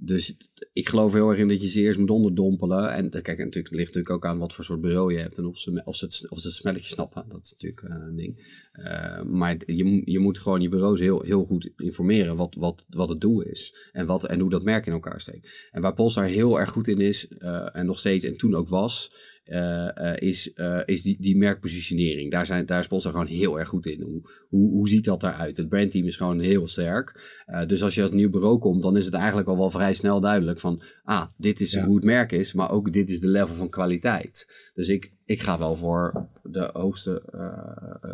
[0.00, 0.36] Dus
[0.72, 2.92] ik geloof heel erg in dat je ze eerst moet onderdompelen.
[2.92, 5.58] En kijk, natuurlijk, ligt natuurlijk ook aan wat voor soort bureau je hebt en of
[5.58, 7.24] ze, of ze, het, of ze het spelletje snappen.
[7.28, 8.66] Dat is natuurlijk eh, een ding.
[8.72, 13.08] Eh, maar je, je moet gewoon je bureaus heel, heel goed informeren wat, wat, wat
[13.08, 13.90] het doel is.
[13.92, 15.68] En, wat, en hoe dat merk in elkaar steekt.
[15.70, 18.68] En waar Polestar heel erg goed in is, eh, en nog steeds en toen ook
[18.68, 19.12] was,
[19.48, 22.30] eh, eh, is, eh, is die, die merkpositionering.
[22.30, 24.02] Daar, zijn, daar is Polestar gewoon heel erg goed in.
[24.02, 25.56] Hoe, hoe, hoe ziet dat daaruit?
[25.56, 27.20] Het brandteam is gewoon heel sterk.
[27.66, 30.20] Dus als je als nieuw bureau komt, dan is het eigenlijk al wel vrij snel
[30.20, 31.84] duidelijk van, ah, dit is Ja.
[31.84, 34.46] hoe het merk is, maar ook dit is de level van kwaliteit.
[34.74, 37.22] Dus ik, ik ga wel voor de hoogste,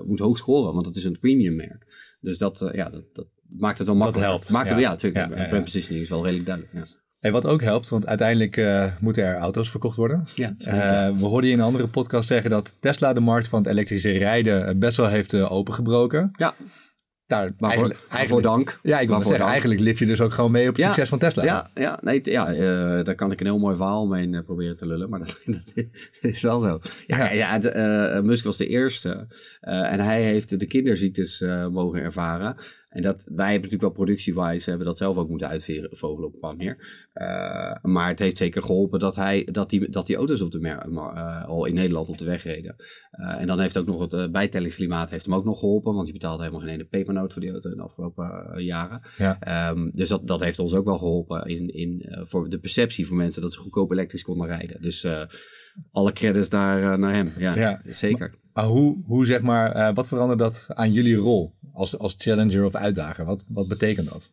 [0.07, 1.87] moet hoog scoren, want dat is een premium merk.
[2.21, 4.31] Dus dat, ja, dat, dat maakt het wel makkelijker.
[4.31, 4.51] helpt.
[4.51, 4.85] Maakt het, Ja.
[4.85, 5.29] ja, natuurlijk.
[5.29, 5.49] Ja, ja, ja.
[5.49, 6.75] Brand positioning is wel redelijk duidelijk.
[6.75, 10.25] Ja, Hey, wat ook helpt, want uiteindelijk eh, moeten er auto's verkocht worden.
[10.35, 13.59] ja, Eh, we hoorden je in een andere podcast zeggen dat Tesla de markt van
[13.63, 16.31] het elektrische rijden eh, best wel heeft opengebroken.
[16.37, 16.55] ja
[17.27, 18.79] Daar, waarvoor, eigenlijk, eigenlijk, dank.
[18.83, 19.51] ja, ik wil maar zeggen, dank.
[19.51, 21.45] eigenlijk lift je dus ook gewoon mee op het Ja, succes van Tesla.
[21.45, 22.53] Ja, ja, nee, ja
[23.03, 25.75] daar kan ik een heel mooi verhaal omheen eh, proberen te lullen, maar dat, dat
[26.21, 26.79] is wel zo.
[27.07, 27.59] Ja, Ja.
[28.23, 29.27] Musk was de eerste
[29.61, 32.57] en hij heeft de kinderziektes mogen ervaren.
[32.95, 36.39] En dat, wij hebben natuurlijk wel productie-wise, hebben dat zelf ook moeten uitvogelen op een
[36.41, 37.07] manier.
[37.13, 40.61] Eh, maar het heeft zeker geholpen dat, hij, dat, die, dat die auto's op de
[40.61, 42.77] mer- eh, al in Nederland op de weg reden.
[43.11, 46.13] Eh, en dan heeft ook nog het bijtellingsklimaat heeft hem ook nog geholpen, want je
[46.13, 49.01] betaalde helemaal geen ene pepernoot voor die auto in de afgelopen jaren.
[49.17, 49.37] Ja.
[49.41, 53.17] Ehm, dus dat, dat heeft ons ook wel geholpen in, in, voor de perceptie voor
[53.17, 54.83] mensen dat ze goedkoop elektrisch konden rijden.
[54.83, 55.07] Dus
[55.93, 57.33] alle credits naar, eh, naar hem.
[57.37, 57.81] Ja, Ja.
[57.87, 58.33] zeker.
[58.53, 62.65] Maar hoe, hoe zeg maar, eh, wat verandert dat aan jullie rol als, als challenger
[62.65, 63.25] of uitdager?
[63.25, 64.31] Wat, wat betekent dat?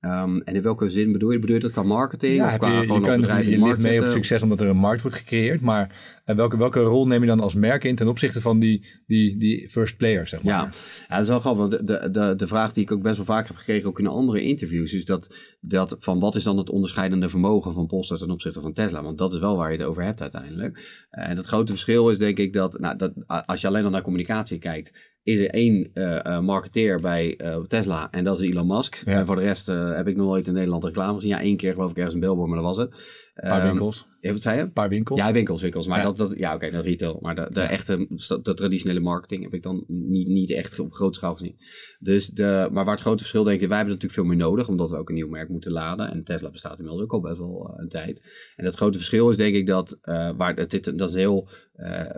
[0.00, 1.38] Ehm, en in welke zin bedoel je?
[1.38, 2.42] Bedoel je dat qua marketing?
[2.42, 4.76] of heb qua je, je op kan je markt mee op succes omdat er een
[4.76, 8.08] markt wordt gecreëerd, maar eh, welke, welke rol neem je dan als merk in ten
[8.08, 10.54] opzichte van die, die, die first player, zeg maar?
[10.54, 10.70] Ja,
[11.08, 11.60] ja, dat is wel grappig.
[11.60, 14.06] Want de, de, de vraag die ik ook best wel vaak heb gekregen, ook in
[14.06, 18.30] andere interviews, is dat, dat van wat is dan het onderscheidende vermogen van Polestar ten
[18.30, 19.02] opzichte van Tesla?
[19.02, 21.06] Want dat is wel waar je het over hebt uiteindelijk.
[21.10, 24.02] En het grote verschil is denk ik dat, nou, dat als je alleen al naar
[24.02, 28.66] communicatie kijkt, is er één eh, eh, marketeer bij eh, Tesla en dat is Elon
[28.66, 29.02] Musk.
[29.04, 29.12] Ja.
[29.12, 31.30] En voor de rest heb ik nog nooit in Nederland reclame gezien.
[31.30, 33.23] Ja, één keer geloof ik ergens een billboard, maar dat was het.
[33.34, 34.06] Een paar Ehm, winkels.
[34.20, 34.62] ja, Wat zei je?
[34.62, 35.20] Een paar winkels.
[35.20, 35.86] Ja, winkels, winkels.
[35.86, 36.04] Maar Ja.
[36.04, 37.18] dat, dat, ja, oké, dat retail.
[37.20, 37.68] Maar de, de Ja.
[37.70, 38.06] echte,
[38.42, 41.56] de traditionele marketing heb ik dan niet, niet echt op grote schaal gezien.
[41.98, 44.68] Dus de, maar waar het grote verschil denk ik, wij hebben natuurlijk veel meer nodig,
[44.68, 46.10] omdat we ook een nieuw merk moeten laden.
[46.10, 48.22] En Tesla bestaat inmiddels ook al best wel eh, een tijd.
[48.56, 51.48] En het grote verschil is denk ik dat, eh, waar het, dit, dat is heel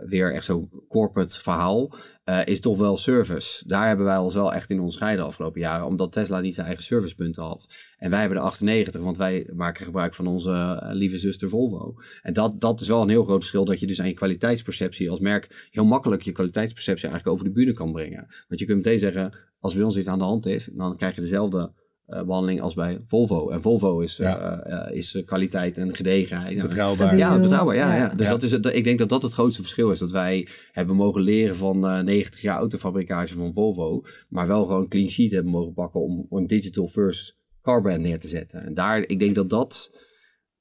[0.05, 3.67] weer echt zo'n corporate verhaal, eh, is toch wel service.
[3.67, 6.67] Daar hebben wij ons wel echt in onderscheiden de afgelopen jaren, omdat Tesla niet zijn
[6.67, 7.67] eigen servicepunten had.
[7.97, 11.95] En wij hebben de 98, want wij maken gebruik van onze eh, lieve zuster Volvo.
[12.21, 15.09] En dat, dat is wel een heel groot verschil, dat je dus aan je kwaliteitsperceptie
[15.09, 18.27] als merk heel makkelijk je kwaliteitsperceptie eigenlijk over de bühne kan brengen.
[18.47, 21.15] Want je kunt meteen zeggen, als bij ons iets aan de hand is, dan krijg
[21.15, 21.65] je dezelfde eh,
[22.07, 23.49] behandeling als bij Volvo.
[23.49, 24.59] En Volvo is, eh, Ja.
[24.59, 26.61] eh, is eh, kwaliteit en gedegenheid.
[26.61, 27.17] Betrouwbaar.
[27.17, 27.75] ja, betrouwbaar.
[27.75, 28.01] Ja, Ja.
[28.03, 28.09] ja.
[28.15, 28.31] Dus Ja.
[28.31, 29.99] Dat is het, ik denk dat dat het grootste verschil is.
[29.99, 34.01] Dat wij hebben mogen leren van eh 90 jaar autofabrikage van Volvo.
[34.29, 38.01] Maar wel gewoon een clean sheet hebben mogen pakken om een digital first car brand
[38.01, 38.63] neer te zetten.
[38.63, 39.97] En daar, ik denk dat dat,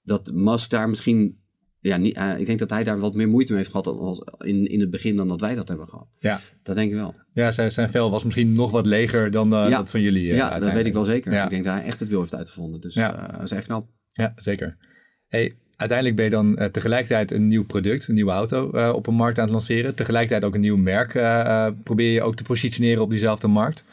[0.03, 1.45] dat Musk daar misschien...
[1.87, 4.23] Ja, niet, eh, ik denk dat hij daar wat meer moeite mee heeft gehad als
[4.39, 6.07] in, in het begin dan dat wij dat hebben gehad.
[6.19, 6.41] Ja.
[6.63, 7.15] Dat denk ik wel.
[7.33, 9.69] Ja, zijn, zijn vel was misschien nog wat leger dan Ja.
[9.69, 10.31] dat van jullie.
[10.31, 11.33] eh, ja, dat weet ik wel zeker.
[11.33, 11.45] Ja.
[11.45, 12.81] Ik denk dat hij echt het wiel heeft uitgevonden.
[12.81, 13.29] Dus Ja.
[13.33, 13.87] dat is echt knap.
[14.13, 14.77] Ja, zeker.
[15.29, 19.39] Hey, uiteindelijk ben je dan tegelijkertijd een nieuw product, een nieuwe auto op een markt
[19.39, 19.95] aan het lanceren.
[19.95, 21.13] Tegelijkertijd ook een nieuw merk
[21.83, 23.85] probeer je ook te positioneren op diezelfde markt.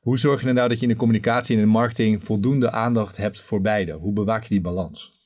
[0.00, 2.70] Hoe zorg je er nou dat je in de communicatie en in de marketing voldoende
[2.70, 3.92] aandacht hebt voor beide?
[3.92, 5.18] Hoe bewaak je die balans?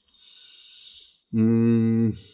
[1.35, 2.34] Mm.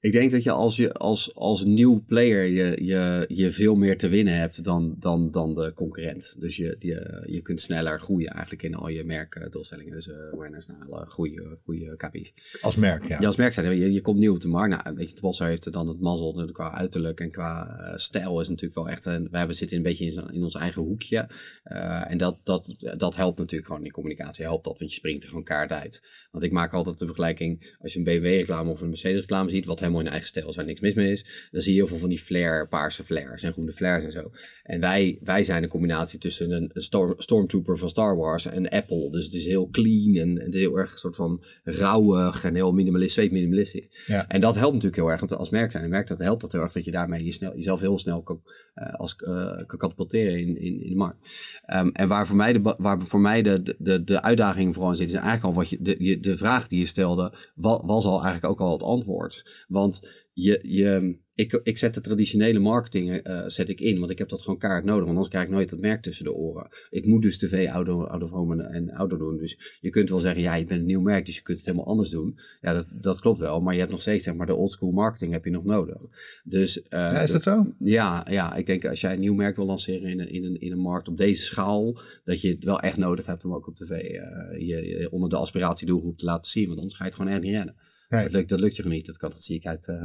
[0.00, 3.98] Ik denk dat je als, je als, als nieuw player je, je, je veel meer
[3.98, 6.34] te winnen hebt dan, dan, dan de concurrent.
[6.38, 9.92] Dus je, je, je kunt sneller groeien eigenlijk in al je merkdoelstellingen.
[9.92, 12.32] Dus uh, awareness naar alle goede, goede KPI's.
[12.60, 13.20] Als merk, ja.
[13.20, 13.78] ja als merk zijn.
[13.78, 14.84] Je, je komt nieuw op de markt.
[14.84, 18.48] Nou, weet je, Tebassa heeft dan het mazzel qua uiterlijk en qua uh, stijl is
[18.48, 19.04] natuurlijk wel echt...
[19.04, 21.28] Een, wij zitten een beetje in, in ons eigen hoekje.
[21.64, 24.44] Uh, en dat, dat, dat helpt natuurlijk gewoon in communicatie.
[24.44, 26.26] Helpt dat, want je springt er gewoon kaart uit.
[26.30, 29.66] Want ik maak altijd de vergelijking, als je een BMW-reclame of een Mercedes-reclame ziet...
[29.66, 31.88] wat helemaal in eigen stijl, als waar niks mis mee is, dan zie je heel
[31.88, 34.30] veel van die flare, paarse flares en groene flares en zo.
[34.62, 38.68] En wij, wij zijn een combinatie tussen een, een storm, stormtrooper van Star Wars en
[38.68, 39.10] Apple.
[39.10, 42.54] Dus het is heel clean en het is heel erg een soort van rauwig en
[42.54, 44.04] heel minimalistisch, minimalistisch.
[44.06, 44.28] Ja.
[44.28, 46.60] En dat helpt natuurlijk heel erg, want als merk zijn, merk dat helpt dat heel
[46.60, 48.42] erg dat je daarmee je snel, jezelf heel snel kan,
[48.74, 51.28] uh, als, uh, kan katapulteren in, in, in de markt.
[51.74, 55.08] Um, en waar voor mij, de, waar voor mij de, de, de uitdaging vooral zit,
[55.08, 58.60] is eigenlijk al wat je, de, de vraag die je stelde, was al eigenlijk ook
[58.60, 59.64] al het antwoord.
[59.76, 64.18] Want je, je, ik, ik zet de traditionele marketing uh, zet ik in, want ik
[64.18, 66.68] heb dat gewoon kaart nodig, want anders krijg ik nooit het merk tussen de oren.
[66.90, 69.36] Ik moet dus tv, auto, auto en auto doen.
[69.36, 71.66] Dus je kunt wel zeggen, ja, je bent een nieuw merk, dus je kunt het
[71.66, 72.38] helemaal anders doen.
[72.60, 74.90] Ja, dat, dat klopt wel, maar je hebt nog steeds, zeg maar, de old school
[74.90, 76.00] marketing heb je nog nodig.
[76.44, 77.74] Dus, uh, ja, is dat zo?
[77.78, 80.60] Ja, ja, ik denk als jij een nieuw merk wil lanceren in een, in een,
[80.60, 83.66] in een markt op deze schaal, dat je het wel echt nodig hebt om ook
[83.66, 84.18] op tv uh,
[84.58, 87.42] je, je onder de aspiratiedoelgroep te laten zien, want anders ga je het gewoon echt
[87.42, 87.74] niet rennen.
[88.08, 88.22] Nee.
[88.22, 89.06] Dat, lukt, dat lukt je gewoon niet.
[89.06, 90.02] Dat, kan, dat zie ik uit, uh,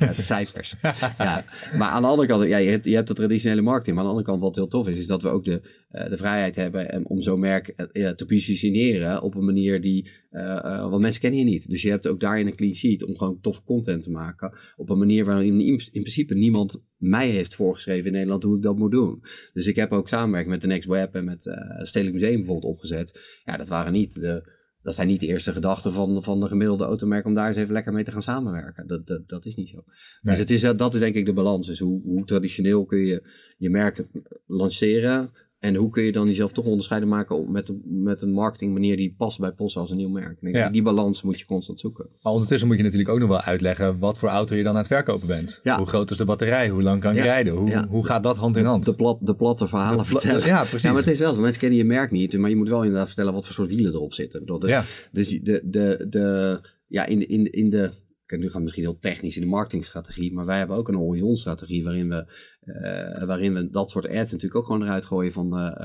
[0.00, 0.74] uit de cijfers.
[1.18, 1.44] ja.
[1.78, 3.96] Maar aan de andere kant, ja, je, hebt, je hebt de traditionele marketing.
[3.96, 5.60] Maar aan de andere kant, wat heel tof is, is dat we ook de,
[5.92, 10.10] uh, de vrijheid hebben om zo'n merk uh, te positioneren op een manier die.
[10.30, 11.70] want mensen kennen je niet.
[11.70, 14.52] Dus je hebt ook daarin een clean sheet om gewoon toffe content te maken.
[14.76, 18.62] Op een manier waarin in, in principe niemand mij heeft voorgeschreven in Nederland hoe ik
[18.62, 19.22] dat moet doen.
[19.52, 22.72] Dus ik heb ook samenwerking met de Next Web en met het Stedelijk Museum bijvoorbeeld
[22.72, 23.40] opgezet.
[23.44, 24.54] Ja, dat waren niet de
[24.86, 27.72] dat zijn niet de eerste gedachten van, van de gemiddelde automerk om daar eens even
[27.72, 28.86] lekker mee te gaan samenwerken.
[28.86, 29.84] Dat, dat, dat is niet zo.
[30.22, 31.66] Dus het is, dat is denk ik de balans.
[31.66, 33.22] Dus hoe, hoe traditioneel kun je
[33.58, 34.06] je merk
[34.46, 39.14] lanceren en hoe kun je dan jezelf toch onderscheiden maken met, met een marketingmanier die
[39.18, 40.38] past bij Post als een nieuw merk?
[40.40, 40.68] ja.
[40.68, 42.08] Die balans moet je constant zoeken.
[42.22, 44.78] Maar ondertussen moet je natuurlijk ook nog wel uitleggen wat voor auto je dan aan
[44.78, 45.60] het verkopen bent.
[45.62, 45.76] Ja.
[45.76, 46.68] Hoe groot is de batterij?
[46.68, 47.54] Hoe lang kan je rijden?
[47.54, 48.84] Hoe, hoe gaat dat hand in hand?
[48.84, 50.46] De, plat, de platte verhalen vertellen.
[50.46, 50.82] Ja, precies.
[50.82, 51.40] Ja, maar het is wel zo.
[51.40, 53.92] Mensen kennen je merk niet, maar je moet wel inderdaad vertellen wat voor soort wielen
[53.92, 54.46] erop zitten.
[54.46, 57.90] Dus, dus de, de, de, ja, in, in, in de
[58.26, 61.22] Kijk, nu gaan we misschien heel technisch in de marketingstrategie, maar wij hebben ook een
[61.22, 62.26] all strategie waarin we,
[62.64, 65.76] uh, waarin we dat soort ads natuurlijk ook gewoon eruit gooien van, uh,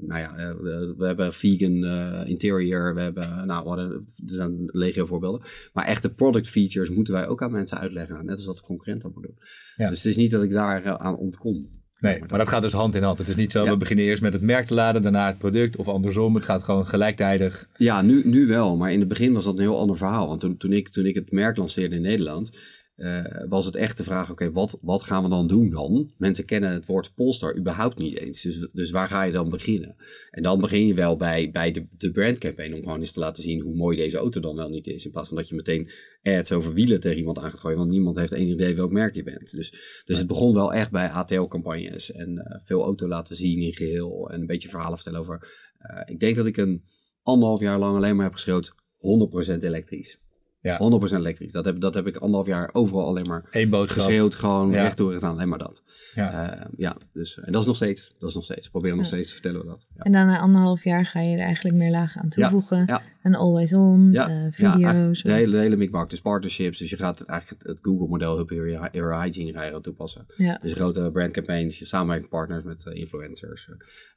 [0.00, 0.56] nou ja,
[0.96, 1.84] we hebben vegan
[2.26, 5.42] interior, we hebben, nou, er zijn legio voorbeelden,
[5.72, 8.62] maar echt de product features moeten wij ook aan mensen uitleggen, net als dat de
[8.62, 9.38] concurrent dat moet doen.
[9.76, 9.88] Ja.
[9.88, 11.77] Dus het is niet dat ik daar aan ontkom.
[12.00, 13.18] Nee, maar dat gaat dus hand in hand.
[13.18, 15.76] Het is niet zo, we beginnen eerst met het merk te laden, daarna het product
[15.76, 16.34] of andersom.
[16.34, 17.68] Het gaat gewoon gelijktijdig.
[17.76, 18.76] Ja, nu, nu wel.
[18.76, 20.28] Maar in het begin was dat een heel ander verhaal.
[20.28, 22.58] Want toen, toen, ik, toen ik het merk lanceerde in Nederland,
[22.98, 26.12] uh, was het echt de vraag, oké, wat, wat gaan we dan doen dan?
[26.16, 28.42] Mensen kennen het woord Polestar überhaupt niet eens.
[28.42, 29.96] Dus, dus waar ga je dan beginnen?
[30.30, 33.42] En dan begin je wel bij, bij de, de brandcampaign om gewoon eens te laten
[33.42, 35.04] zien hoe mooi deze auto dan wel niet is.
[35.04, 35.90] In plaats van dat je meteen
[36.22, 39.14] ads over wielen tegen iemand aan gaat gooien, want niemand heeft één idee welk merk
[39.14, 39.50] je bent.
[39.50, 43.74] Dus, dus het begon wel echt bij ATL-campagnes en uh, veel auto laten zien in
[43.74, 45.48] geheel en een beetje verhalen vertellen over.
[45.80, 46.84] Uh, ik denk dat ik een
[47.22, 50.18] anderhalf jaar lang alleen maar heb geschreeuwd 100% elektrisch.
[50.60, 51.00] Ja.
[51.12, 51.52] 100% elektrisch.
[51.52, 53.98] Dat heb, dat heb ik anderhalf jaar overal alleen maar Eén boodschap.
[53.98, 54.34] geschreeuwd.
[54.34, 54.82] Gewoon ja.
[54.82, 55.32] rechtdoor gedaan.
[55.32, 55.82] Alleen maar dat.
[56.14, 56.58] Ja.
[56.58, 58.14] Uh, ja, dus, en dat is nog steeds.
[58.18, 58.68] Dat is nog steeds.
[58.68, 59.86] Proberen nog steeds te vertellen we dat.
[59.96, 60.02] Ja.
[60.02, 62.82] En dan na anderhalf jaar ga je er eigenlijk meer lagen aan toevoegen.
[62.86, 63.02] Ja.
[63.22, 65.22] En always on, uh, video's.
[65.22, 66.10] de hele, de hele mikmak.
[66.10, 66.78] Dus partnerships.
[66.78, 68.48] Dus je gaat eigenlijk het, het Google-model
[68.92, 70.26] Air Hygiene ga je toepassen.
[70.60, 71.78] Dus grote brandcampagnes.
[71.78, 73.68] Je samenwerkingspartners met uh, influencers.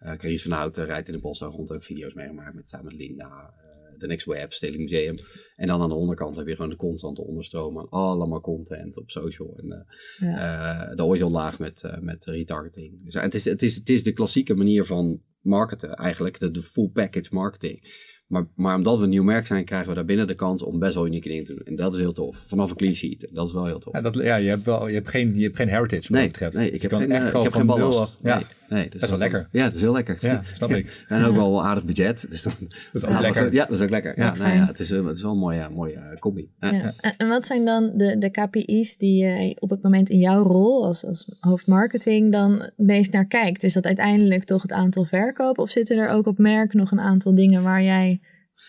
[0.03, 2.95] Uh, Carice van Houten rijdt in de bossen rond en video's meegemaakt met samen met
[2.95, 3.53] Linda
[4.01, 5.19] de Next Web, Stedelijk Museum.
[5.55, 9.09] En dan aan de onderkant heb je gewoon de constante onderstroom aan allemaal content op
[9.09, 9.57] social.
[9.57, 9.85] En
[10.19, 10.89] ja.
[10.89, 13.03] uh, de horizon laag met, uh, met retargeting.
[13.03, 16.61] Dus het, is, het, is, het is de klassieke manier van marketen eigenlijk, de, de
[16.61, 18.09] full package marketing.
[18.27, 20.79] Maar, maar omdat we een nieuw merk zijn, krijgen we daar binnen de kans om
[20.79, 21.63] best wel unieke dingen te doen.
[21.63, 22.43] En dat is heel tof.
[22.47, 23.29] Vanaf een clean sheet.
[23.33, 23.93] Dat is wel heel tof.
[23.93, 26.21] Ja, dat, ja je, hebt wel, je, hebt geen, je hebt geen heritage wat nee,
[26.21, 26.55] dat betreft.
[26.55, 28.17] Nee, ik heb geen, echt ik heb geen ballast.
[28.21, 28.35] Ja.
[28.35, 29.47] Nee, nee, dat is wel lekker.
[29.51, 30.17] Ja, dat is heel lekker.
[30.19, 31.03] Ja, snap ik.
[31.07, 32.29] en ook wel aardig budget.
[32.29, 33.53] Dus dan, dat is ook lekker.
[33.53, 34.13] Ja, dat is ook lekker.
[34.19, 36.51] Ja, nou ja, het, is, het is wel een mooie, mooie combi.
[36.59, 36.93] Ja.
[37.17, 40.85] En wat zijn dan de, de KPI's die je op het moment in jouw rol
[40.85, 43.63] als, als hoofdmarketing dan het meest naar kijkt?
[43.63, 45.63] Is dat uiteindelijk toch het aantal verkopen?
[45.63, 48.21] Of zitten er ook op merk nog een aantal dingen waar jij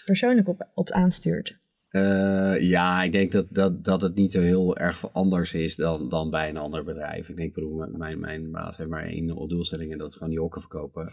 [0.04, 1.60] persoonlijk op, op aanstuurt?
[1.92, 6.08] Uh, ja, ik denk dat, dat, dat het niet zo heel erg anders is dan,
[6.08, 7.28] dan bij een ander bedrijf.
[7.28, 10.40] Ik denk, bedoel, mijn, mijn baas heeft maar één doelstelling en dat is gewoon die
[10.40, 11.10] hokken verkopen.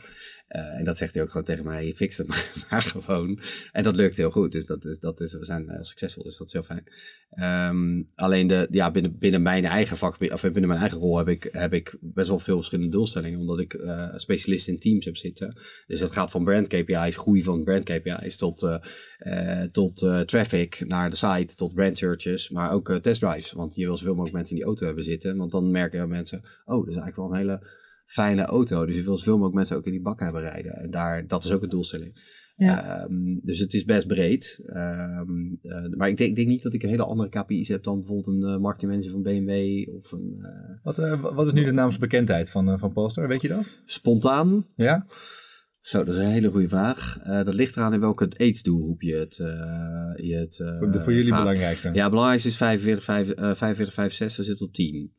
[0.49, 2.27] Uh, en dat zegt hij ook gewoon tegen mij, je fixt het
[2.69, 3.39] maar, gewoon.
[3.71, 6.37] En dat lukt heel goed, dus dat is, dat is, we zijn uh, succesvol, dus
[6.37, 6.83] dat is heel fijn.
[7.75, 11.27] Um, alleen de, ja, binnen, binnen mijn eigen vak, of binnen mijn eigen rol heb
[11.27, 13.79] ik, heb ik best wel veel verschillende doelstellingen, omdat ik
[14.15, 15.57] specialist in teams heb zitten.
[15.87, 18.79] Dus dat gaat van brand KPI's, groei van brand KPI's, tot,
[19.71, 23.51] tot traffic naar de site tot brand searches, maar ook uh, test drives.
[23.51, 25.37] Want je wil zoveel mogelijk mensen in die auto hebben zitten.
[25.37, 27.67] Want dan merken mensen, oh, dat is eigenlijk wel een hele
[28.05, 28.85] fijne auto.
[28.85, 30.71] Dus je wil zoveel mogelijk mensen ook in die bak hebben rijden.
[30.71, 32.37] En daar, dat is ook een doelstelling.
[32.55, 33.03] Ja.
[33.03, 34.59] Um, dus het is best breed.
[34.65, 38.27] Um, uh, maar ik denk, niet dat ik een hele andere KPI's heb dan bijvoorbeeld
[38.27, 40.37] een uh, marketingmanager van BMW of een...
[40.39, 40.83] Uh...
[40.83, 40.95] Wat,
[41.33, 43.27] wat is nu de naamsbekendheid van, van Polestar?
[43.27, 43.79] Weet je dat?
[43.85, 44.65] Spontaan.
[44.75, 45.05] Ja.
[45.89, 47.19] Zo, dat is een hele goede vraag.
[47.23, 49.37] Uh, dat ligt eraan in welke aidsdoelgroep je het...
[49.37, 49.47] Uh,
[50.27, 51.89] je het uh, voor, de, voor jullie belangrijkste?
[51.93, 55.13] Ja, belangrijkste is 45, 5, 45 65, zit op 10.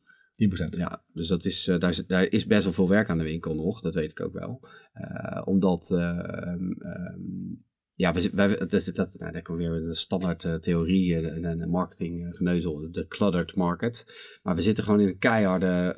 [0.65, 0.69] 10%.
[0.69, 3.55] Ja, dus dat is, daar, is, daar is best wel veel werk aan de winkel
[3.55, 4.61] nog, dat weet ik ook wel.
[5.45, 6.77] omdat um,
[8.01, 12.33] ja, wij, dat, dat, nou, we weer een standaard uh, theorie en, en marketing uh,
[12.33, 14.05] geneuzel, de cluttered market.
[14.43, 15.93] Maar we zitten gewoon in een keiharde,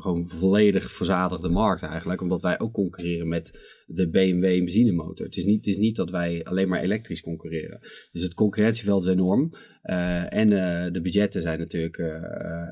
[0.00, 5.26] gewoon volledig verzadigde markt eigenlijk, omdat wij ook concurreren met de BMW benzinemotor.
[5.26, 7.78] Het is niet, het is niet dat wij alleen maar elektrisch concurreren.
[8.12, 9.52] Dus het concurrentieveld is enorm.
[10.28, 10.48] en
[10.92, 11.98] de budgetten zijn natuurlijk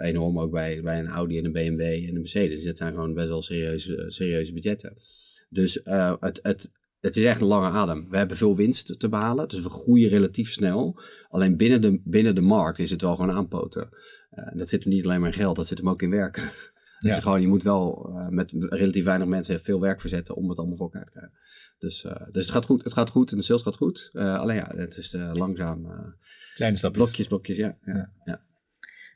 [0.00, 2.56] enorm, ook bij, bij een Audi en een BMW en een Mercedes.
[2.56, 4.96] Dus dat zijn gewoon best wel serieuze, serieuze budgetten.
[5.50, 5.80] Dus
[6.20, 6.70] het, het,
[7.00, 8.08] het is echt een lange adem.
[8.10, 11.00] We hebben veel winst te behalen, dus we groeien relatief snel.
[11.28, 13.88] Alleen binnen de, binnen de markt is het wel gewoon aanpoten.
[14.30, 16.50] Uh, dat zit hem niet alleen maar in geld, dat zit hem ook in werken.
[16.98, 20.58] Dus gewoon, je moet wel uh, met relatief weinig mensen veel werk verzetten om het
[20.58, 21.32] allemaal voor elkaar te krijgen.
[21.78, 24.10] Dus, uh, dus het gaat goed, het gaat goed en de sales gaat goed.
[24.12, 25.86] alleen ja, het is langzaam.
[26.54, 27.02] Kleine stapjes.
[27.02, 27.78] Blokjes, blokjes, ja.
[27.84, 28.12] ja, ja.
[28.24, 28.42] ja.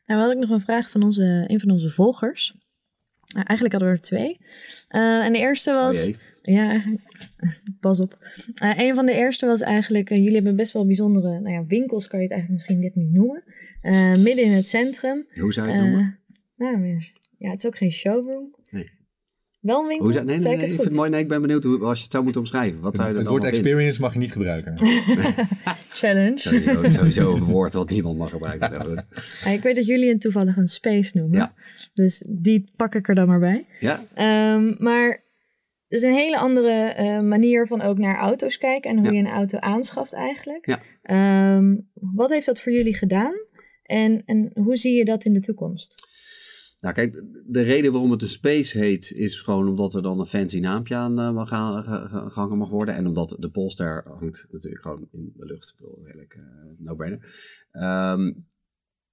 [0.06, 2.54] Nou, we hadden nog een vraag van onze, een van onze volgers.
[3.26, 4.38] Nou, eigenlijk hadden we er twee.
[4.88, 6.06] en de eerste was.
[6.06, 6.82] Oh ja,
[7.80, 8.18] pas op.
[8.62, 11.66] Uh, een van de eerste was eigenlijk, uh, jullie hebben best wel bijzondere nou ja,
[11.66, 13.42] winkels, kan je het eigenlijk misschien dit niet noemen.
[13.82, 15.26] Uh, midden in het centrum.
[15.40, 16.18] Hoe zou je het noemen?
[16.56, 17.02] Nou,
[17.38, 18.54] ja, het is ook geen showroom.
[18.70, 18.90] Nee.
[19.62, 20.04] Wel een winkel?
[20.04, 21.10] Hoe zou, nee, nee, nee, ik vind het mooi.
[21.10, 22.80] Nee, ik ben benieuwd hoe, als je het zou moeten omschrijven.
[22.80, 24.74] Wat zou je het woord experience mag je niet gebruiken.
[26.00, 26.38] Challenge.
[26.38, 28.68] Sowieso, sowieso een woord wat niemand mag gebruiken.
[29.44, 31.38] ja, ik weet dat jullie een toevallig een space noemen.
[31.38, 31.54] Ja.
[31.92, 33.66] Dus die pak ik er dan maar bij.
[33.80, 34.00] Ja.
[34.54, 35.22] Um, maar
[35.92, 39.12] dus een hele andere uh, manier van ook naar auto's kijken en hoe ja.
[39.12, 40.80] je een auto aanschaft eigenlijk.
[41.02, 41.56] Ja.
[41.56, 43.34] Um, wat heeft dat voor jullie gedaan
[43.82, 45.94] en, en hoe zie je dat in de toekomst?
[46.80, 50.26] Nou kijk, de reden waarom het een Space heet is gewoon omdat er dan een
[50.26, 52.94] fancy naampje aan uh, mag gehangen mag worden.
[52.94, 55.74] En omdat de Polestar hangt natuurlijk gewoon in de lucht.
[56.02, 56.44] Redelijk uh,
[56.78, 57.18] no-brainer.
[57.72, 58.46] Um,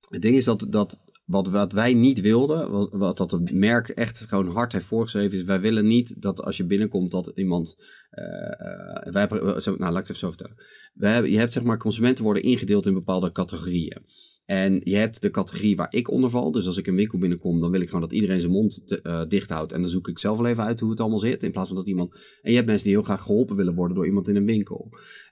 [0.09, 0.99] het ding is dat, dat
[1.30, 5.38] wat, wat wij niet wilden, wat, wat dat het merk echt gewoon hard heeft voorgeschreven,
[5.38, 7.75] is wij willen niet dat als je binnenkomt dat iemand.
[8.11, 10.55] Uh, uh, wij hebben, zo, nou, laat ik het even zo vertellen.
[10.93, 14.05] We hebben, je hebt zeg maar, consumenten worden ingedeeld in bepaalde categorieën.
[14.50, 16.52] En je hebt de categorie waar ik onder val.
[16.52, 19.00] Dus als ik een winkel binnenkom, dan wil ik gewoon dat iedereen zijn mond te,
[19.04, 19.72] uh, dicht houdt.
[19.72, 21.43] En dan zoek ik zelf wel even uit hoe het allemaal zit.
[21.43, 22.14] In plaats van dat iemand.
[22.41, 24.89] En je hebt mensen die heel graag geholpen willen worden door iemand in een winkel.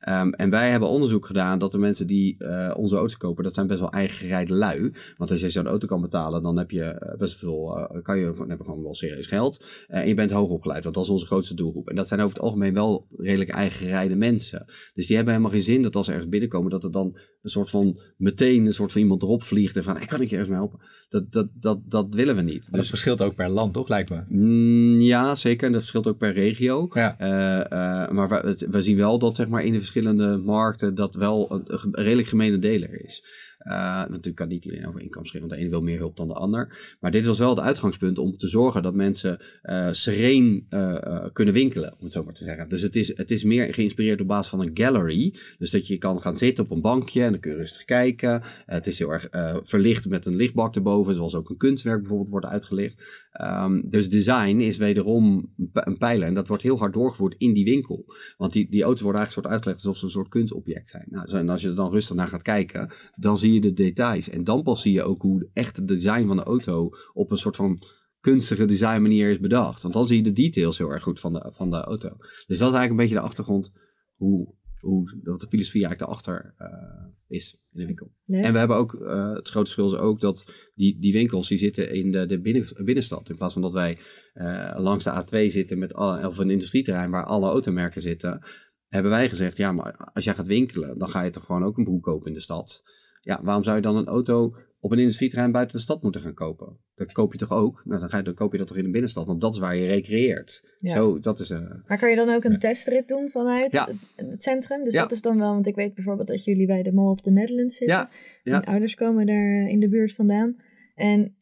[0.10, 3.54] Um, en wij hebben onderzoek gedaan dat de mensen die uh, onze auto's kopen, dat
[3.54, 4.92] zijn best wel eigen gereide lui.
[5.18, 7.90] Want als je zo'n auto kan betalen, dan heb je best veel.
[8.02, 9.66] Kan je dan heb je gewoon wel serieus geld.
[9.88, 11.90] en je bent hoog opgeleid, want dat is onze grootste doelgroep.
[11.90, 14.66] En dat zijn over het algemeen wel redelijk eigen gereide mensen.
[14.94, 17.50] Dus die hebben helemaal geen zin dat als ze ergens binnenkomen, dat er dan een
[17.50, 20.36] soort van meteen een soort van iemand erop vliegt en van, hey, kan ik je
[20.36, 20.80] ergens mee helpen?
[21.10, 22.72] Dat, dat, dat, dat willen we niet.
[22.72, 24.24] Dus, dat verschilt ook per land, toch, lijkt me?
[24.28, 25.66] Mm, ja, zeker.
[25.66, 26.90] En dat verschilt ook per regio.
[26.94, 27.16] Ja.
[27.20, 31.16] Uh, uh, maar we, we, zien wel dat zeg maar, in de verschillende markten dat
[31.16, 33.24] wel een, een redelijk gemene deler is.
[33.60, 36.34] Uh, natuurlijk kan niet iedereen over geven, want de ene wil meer hulp dan de
[36.34, 36.96] ander.
[37.00, 41.54] Maar dit was wel het uitgangspunt om te zorgen dat mensen uh, sereen uh, kunnen
[41.54, 42.70] winkelen, om het zo maar te zeggen.
[42.70, 45.36] Dus het is, het is meer geïnspireerd op basis van een gallery.
[45.58, 48.42] Dus dat je kan gaan zitten op een bankje en dan kun je rustig kijken.
[48.66, 49.28] het is heel erg
[49.64, 53.26] verlicht met een lichtbak erboven, zoals ook een kunstwerk bijvoorbeeld wordt uitgelicht.
[53.42, 57.66] Um, dus design is wederom een pijler en dat wordt heel hard doorgevoerd in die
[57.66, 58.06] winkel.
[58.38, 61.06] Want die, die auto's worden eigenlijk soort uitgelegd alsof ze een soort kunstobject zijn.
[61.10, 64.30] Nou, en als je er dan rustig naar gaat kijken, dan zie je de details.
[64.30, 67.38] En dan pas zie je ook hoe echt het design van de auto op een
[67.38, 67.80] soort van
[68.20, 69.82] kunstige design manier is bedacht.
[69.82, 72.10] Want dan zie je de details heel erg goed van de, van de auto.
[72.20, 73.74] Dus dat is eigenlijk een beetje de achtergrond
[74.16, 78.12] hoe, hoe dat de filosofie eigenlijk daarachter uh, is in de winkel.
[78.26, 81.58] En we hebben ook, uh, het grote verschil is ook dat die, die winkels die
[81.58, 83.30] zitten in de, de binnen, binnenstad.
[83.30, 83.98] In plaats van dat wij
[84.34, 88.42] uh, langs de A2 zitten met alle, of een industrieterrein waar alle automerken zitten
[88.88, 91.78] hebben wij gezegd, ja, maar als jij gaat winkelen, dan ga je toch gewoon ook
[91.78, 92.84] een broek kopen in de stad.
[93.28, 96.34] Ja, waarom zou je dan een auto op een industrieterrein buiten de stad moeten gaan
[96.34, 96.78] kopen?
[96.96, 97.82] Dat koop je toch ook?
[97.86, 99.60] Nou, dan, ga je, dan koop je dat toch in de binnenstad, want dat is
[99.60, 100.76] waar je recreëert.
[100.80, 100.92] Ja.
[100.94, 101.50] Zo, dat is...
[101.50, 103.90] eh, Maar kan je dan ook een testrit doen vanuit Ja.
[104.16, 104.84] het, centrum?
[104.84, 107.22] Dus dat is dan wel, want ik weet bijvoorbeeld dat jullie bij de Mall of
[107.22, 108.10] the Netherlands zitten.
[108.44, 110.56] ja, ouders komen daar eh, in de buurt vandaan.
[110.96, 111.36] En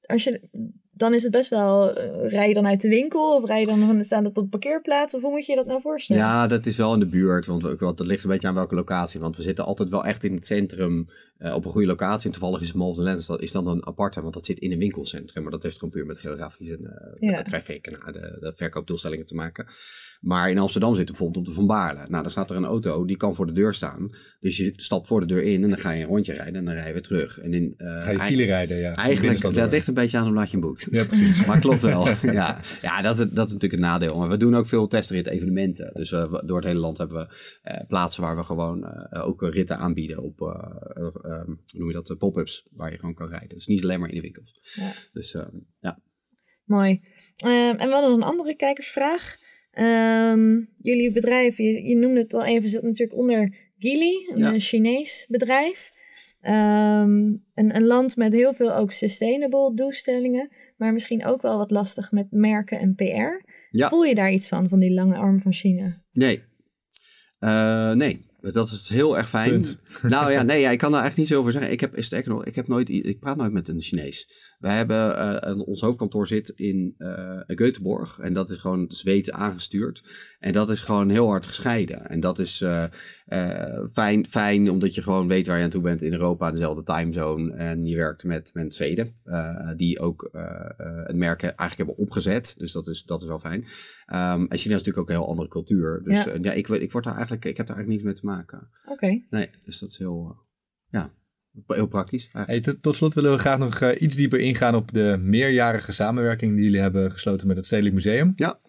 [0.00, 0.48] als je,
[0.94, 3.66] dan is het best wel, eh, rij je dan uit de winkel of rij je
[3.66, 6.22] dan van, staat het op parkeerplaats of hoe moet je je dat nou voorstellen?
[6.22, 8.74] Ja, dat is wel in de buurt, want we- dat ligt een beetje aan welke
[8.74, 9.20] locatie.
[9.20, 12.26] Want we zitten altijd wel echt in het centrum eh, op een goede locatie.
[12.26, 14.58] En toevallig is Mall of the Lands, dat is dan een aparte, want dat zit
[14.58, 15.42] in een winkelcentrum.
[15.42, 16.86] Maar dat heeft gewoon puur met geografisch en
[17.20, 17.42] eh Ja.
[17.42, 19.66] traffic en de, de verkoopdoelstellingen te maken.
[20.22, 22.00] Maar in Amsterdam zit bijvoorbeeld op de Van Baarle.
[22.08, 24.10] Nou, dan staat er een auto, die kan voor de deur staan.
[24.40, 26.64] Dus je stapt voor de deur in en dan ga je een rondje rijden en
[26.64, 27.38] dan rij je weer terug.
[27.38, 28.94] En in, eh, Ga je file rijden, ja.
[28.94, 30.86] Eigenlijk, dat ligt een beetje aan hoe laat je hem boekt.
[30.90, 31.44] Ja, precies.
[31.46, 32.08] Maar klopt wel.
[32.40, 34.18] ja, ja dat, is, dat is natuurlijk het nadeel.
[34.18, 35.90] Maar we doen ook veel testrit evenementen.
[35.94, 39.26] Dus we- we- door het hele land hebben we eh, plaatsen waar we gewoon eh,
[39.26, 40.46] ook ritten aanbieden op, eh,
[41.04, 43.48] eh, ehm, hoe noem je dat, pop-ups waar je gewoon kan rijden.
[43.48, 44.60] Dus niet alleen maar in de winkels.
[44.74, 44.92] Ja.
[45.12, 45.98] Dus ehm, ja.
[46.64, 47.00] Mooi.
[47.36, 49.36] Ehm, en we hadden een andere kijkersvraag.
[49.72, 54.58] Ehm, jullie bedrijf, je, je noemde het al even, zit natuurlijk onder Geely, een Ja.
[54.58, 55.92] Chinees bedrijf.
[56.40, 57.12] Ehm,
[57.54, 62.12] een, een land met heel veel ook sustainable doelstellingen, maar misschien ook wel wat lastig
[62.12, 63.50] met merken en PR.
[63.70, 63.88] Ja.
[63.88, 66.02] Voel je daar iets van, van die lange arm van China?
[66.12, 66.42] Nee.
[67.38, 68.30] Eh, nee.
[68.40, 69.50] Dat is heel erg fijn.
[69.50, 69.78] Punt.
[70.02, 71.70] Nou ja, nee, ja, ik kan daar echt niet zo over zeggen.
[71.70, 74.28] Ik heb, sterker nog, ik heb nooit, ik praat nooit met een Chinees.
[74.62, 78.18] Wij hebben, eh, een- ons hoofdkantoor zit in eh Göteborg.
[78.20, 80.02] En dat is gewoon Zweeds aangestuurd.
[80.38, 82.06] En dat is gewoon heel hard gescheiden.
[82.08, 82.84] En dat is eh,
[83.92, 87.52] fijn, fijn, omdat je gewoon weet waar je aan toe bent in Europa, dezelfde timezone.
[87.52, 89.14] En je werkt met, met Zweden,
[89.76, 90.28] die ook
[91.06, 92.54] het merk eigenlijk hebben opgezet.
[92.58, 93.64] Dus dat is, dat is wel fijn.
[94.06, 96.00] Ehm, en China is natuurlijk ook een heel andere cultuur.
[96.04, 96.32] Dus Ja.
[96.42, 98.68] ja, ik, weet- ik, word daar eigenlijk, ik heb daar eigenlijk niets mee te maken.
[98.86, 99.22] Oké.
[99.30, 100.36] Nee, dus dat is heel,
[100.88, 101.12] ja,
[101.66, 102.48] heel praktisch eigenlijk.
[102.48, 105.92] Hey, tot, tot slot willen we graag nog eh, iets dieper ingaan op de meerjarige
[105.92, 108.32] samenwerking die jullie hebben gesloten met het Stedelijk Museum.
[108.36, 108.60] Ja.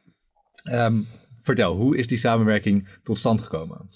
[0.64, 1.02] Ehm,
[1.34, 3.90] vertel, hoe is die samenwerking tot stand gekomen?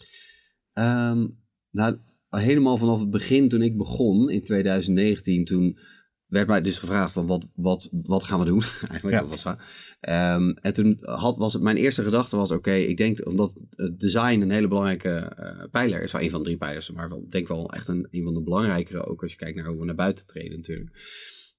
[0.74, 1.28] Ehm,
[1.72, 1.98] nou,
[2.30, 5.78] helemaal vanaf het begin toen ik begon in 2019, toen
[6.26, 8.62] werd mij dus gevraagd van wat, wat, wat gaan we doen?
[8.90, 9.20] Eigenlijk, Ja.
[9.20, 9.87] dat was waar.
[10.00, 14.00] Ehm, en toen had, was het, mijn eerste gedachte was, oké, ik denk omdat het
[14.00, 17.26] design een hele belangrijke eh, pijler is, wel een van de drie pijlers, maar wel,
[17.30, 19.86] denk wel echt een, een van de belangrijkere, ook als je kijkt naar hoe we
[19.86, 20.90] naar buiten treden natuurlijk.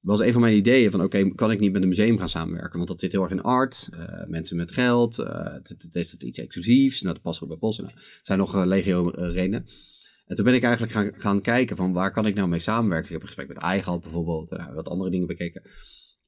[0.01, 2.76] was een van mijn ideeën van, oké, kan ik niet met een museum gaan samenwerken?
[2.76, 6.22] Want dat zit heel erg in art, eh, mensen met geld, eh, het, het heeft
[6.22, 7.78] iets exclusiefs, nou, dat past ook bij Bos.
[7.78, 9.66] Nou, zijn nog legio redenen.
[10.26, 13.07] En toen ben ik eigenlijk gaan, gaan kijken van waar kan ik nou mee samenwerken.
[13.07, 15.62] Ik heb een gesprek met gehad bijvoorbeeld en nou, wat andere dingen bekeken.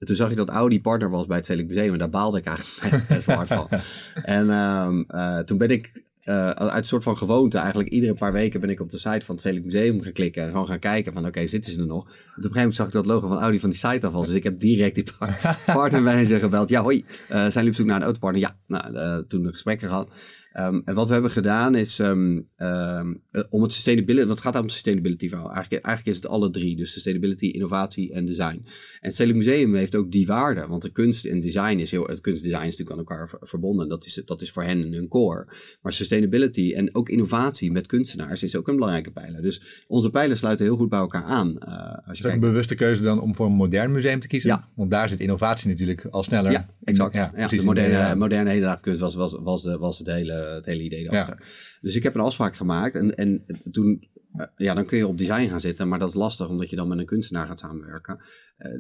[0.00, 2.38] En toen zag ik dat Audi partner was bij het Stedelijk Museum en daar baalde
[2.38, 3.68] ik eigenlijk best wel hard van.
[4.22, 8.32] En ehm, eh, toen ben ik eh, uit een soort van gewoonte eigenlijk iedere paar
[8.32, 10.78] weken ben ik op de site van het Stedelijk Museum gaan klikken en gewoon gaan
[10.78, 12.00] kijken van oké, zitten ze er nog?
[12.00, 14.22] Op een gegeven moment zag ik dat logo van Audi van die site afval.
[14.22, 16.68] Dus ik heb direct die par- partnermanager gebeld.
[16.68, 18.42] Ja, hoi, eh, zijn jullie op zoek naar een autopartner?
[18.42, 20.08] Ja, nou, toen een gesprek gehad.
[20.50, 24.56] Ehm, en wat we hebben gedaan is ehm, ehm, eh, om het sustainability, wat gaat
[24.56, 25.52] om het sustainability verhaal?
[25.52, 28.44] Eigenlijk, eigenlijk is het alle drie, dus sustainability, innovatie en design.
[28.64, 28.64] En
[29.00, 32.20] het Stedelijk Museum heeft ook die waarde, want de kunst en design is heel, het
[32.20, 33.88] kunstdesign is natuurlijk aan elkaar ver- verbonden.
[33.88, 35.46] Dat is, dat is voor hen een core.
[35.82, 39.42] Maar sustainability en ook innovatie met kunstenaars is ook een belangrijke pijler.
[39.42, 41.58] Dus onze pijlers sluiten heel goed bij elkaar aan.
[41.58, 44.26] eh, als je Is kijkt een bewuste keuze dan om voor een modern museum te
[44.26, 44.50] kiezen?
[44.50, 44.68] Ja.
[44.74, 46.52] Want daar zit innovatie natuurlijk al sneller.
[46.52, 47.14] Ja, exact.
[47.16, 50.82] Ja, de moderne, moderne hedendaagse kunst was, was, was, de, was het, hele, het hele
[50.82, 51.36] idee erachter.
[51.80, 55.18] Dus ik heb een afspraak gemaakt en, en toen, eh, ja, dan kun je op
[55.18, 58.18] design gaan zitten, maar dat is lastig omdat je dan met een kunstenaar gaat samenwerken,
[58.18, 58.24] eh,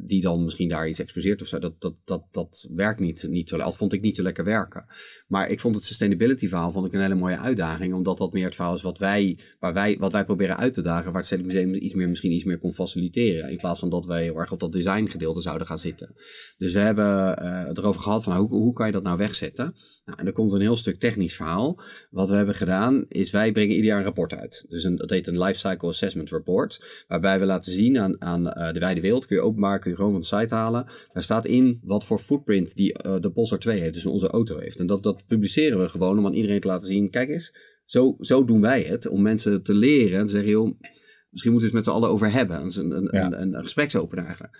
[0.04, 1.58] die dan misschien daar iets exposeert of zo.
[1.58, 4.84] Dat, dat, dat, dat werkt niet, niet zo, dat vond ik niet zo lekker werken.
[5.26, 8.44] Maar ik vond het sustainability verhaal vond ik een hele mooie uitdaging, omdat dat meer
[8.44, 11.24] het verhaal is wat wij, waar wij, wat wij proberen uit te dagen, waar het
[11.24, 14.36] Stedelijk Museum iets meer, misschien iets meer kon faciliteren, in plaats van dat wij heel
[14.36, 16.14] erg op dat design gedeelte zouden gaan zitten.
[16.56, 19.74] Dus we hebben eh, erover gehad van hoe, hoe kan je dat nou wegzetten?
[20.04, 21.80] Nou, en er komt een heel stuk technisch verhaal.
[22.10, 24.66] Wat we hebben gedaan is wij brengen ieder jaar een rapport uit.
[24.68, 27.04] Dus een, dat heet een Life Cycle Assessment Report.
[27.08, 29.96] Waarbij we laten zien aan, aan eh, de wijde wereld, kun je openbaar, kun je
[29.96, 30.86] gewoon van de site halen.
[31.12, 34.58] Daar staat in wat voor footprint die, eh, de Polestar 2 heeft, dus onze auto
[34.58, 34.78] heeft.
[34.78, 37.54] En dat, dat publiceren we gewoon om aan iedereen te laten zien, kijk eens,
[37.84, 39.08] zo, zo doen wij het.
[39.08, 40.80] Om mensen te leren en te zeggen, joh,
[41.30, 42.56] misschien moeten we het met z'n allen over hebben.
[42.56, 43.26] Dat is een, een, Ja.
[43.26, 44.58] een, een, een gespreksopener eigenlijk.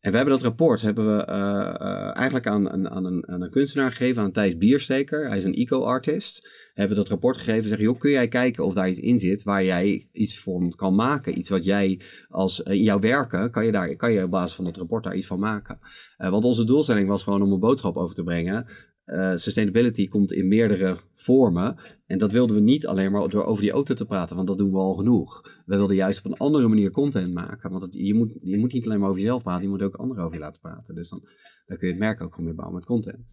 [0.00, 1.36] En we hebben dat rapport hebben we eh,
[1.80, 5.28] eh, eigenlijk aan, aan, een, een kunstenaar gegeven, aan Thijs Biersteker.
[5.28, 6.68] Hij is een eco-artist.
[6.74, 9.18] Hebben we dat rapport gegeven en zeggen, joh, kun jij kijken of daar iets in
[9.18, 11.38] zit waar jij iets van kan maken?
[11.38, 14.64] Iets wat jij als in jouw werken, kan je, daar, kan je op basis van
[14.64, 15.78] dat rapport daar iets van maken?
[16.16, 18.66] Eh, want onze doelstelling was gewoon om een boodschap over te brengen.
[19.06, 21.76] Uh, sustainability komt in meerdere vormen.
[22.06, 24.58] En dat wilden we niet alleen maar door over die auto te praten, want dat
[24.58, 25.42] doen we al genoeg.
[25.66, 27.70] We wilden juist op een andere manier content maken.
[27.70, 30.24] Want je, moet, je moet niet alleen maar over jezelf praten, je moet ook anderen
[30.24, 30.94] over je laten praten.
[30.94, 31.20] Dus dan,
[31.66, 33.24] dan kun je het merk ook gewoon meer bouwen met content.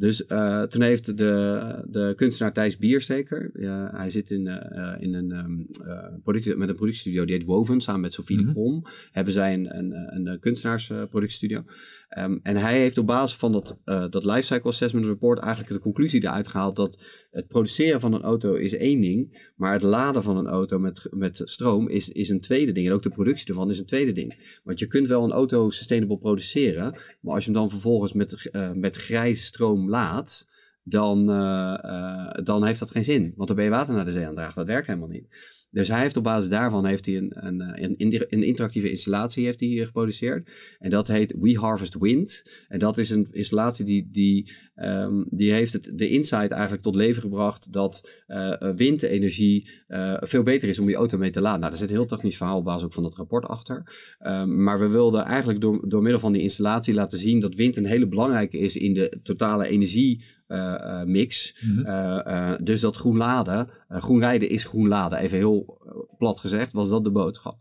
[0.00, 5.14] Dus uh, toen heeft de, de kunstenaar Thijs Biersteker, uh, hij zit in, uh, in
[5.14, 5.66] een, um,
[6.22, 8.52] product, met een productiestudio die heet Woven, samen met Sophie mm -hmm.
[8.52, 11.64] de Krom, hebben zij een, een, een kunstenaarsproductiestudio.
[12.18, 16.22] Um, en hij heeft op basis van dat, dat Lifecycle Assessment Report eigenlijk de conclusie
[16.22, 20.36] eruit gehaald dat het produceren van een auto is één ding, maar het laden van
[20.36, 22.86] een auto met, met stroom is, is een tweede ding.
[22.86, 24.60] En ook de productie ervan is een tweede ding.
[24.64, 28.50] Want je kunt wel een auto sustainable produceren, maar als je hem dan vervolgens met,
[28.74, 30.46] met grijze stroom laat,
[30.82, 33.32] dan, uh, uh, dan heeft dat geen zin.
[33.36, 34.54] Want dan ben je water naar de zee aan dragen.
[34.54, 35.28] Dat werkt helemaal niet.
[35.70, 39.60] Dus hij heeft op basis daarvan heeft hij een, een, een, een interactieve installatie heeft
[39.60, 40.50] hij geproduceerd.
[40.78, 42.42] En dat heet We Harvest Wind.
[42.68, 46.94] En dat is een installatie die, die, um, die heeft het, de insight eigenlijk tot
[46.94, 51.60] leven gebracht dat uh, windenergie uh, veel beter is om je auto mee te laden.
[51.60, 53.82] Nou, daar zit een heel technisch verhaal op basis ook van dat rapport achter.
[54.26, 57.76] Um, maar we wilden eigenlijk door, door middel van die installatie laten zien dat wind
[57.76, 60.24] een hele belangrijke is in de totale energie
[61.04, 61.54] mix.
[61.60, 62.64] Mm -hmm.
[62.64, 65.18] dus dat groen laden, groen rijden is groen laden.
[65.18, 65.78] Even heel
[66.18, 67.56] plat gezegd, was dat de boodschap.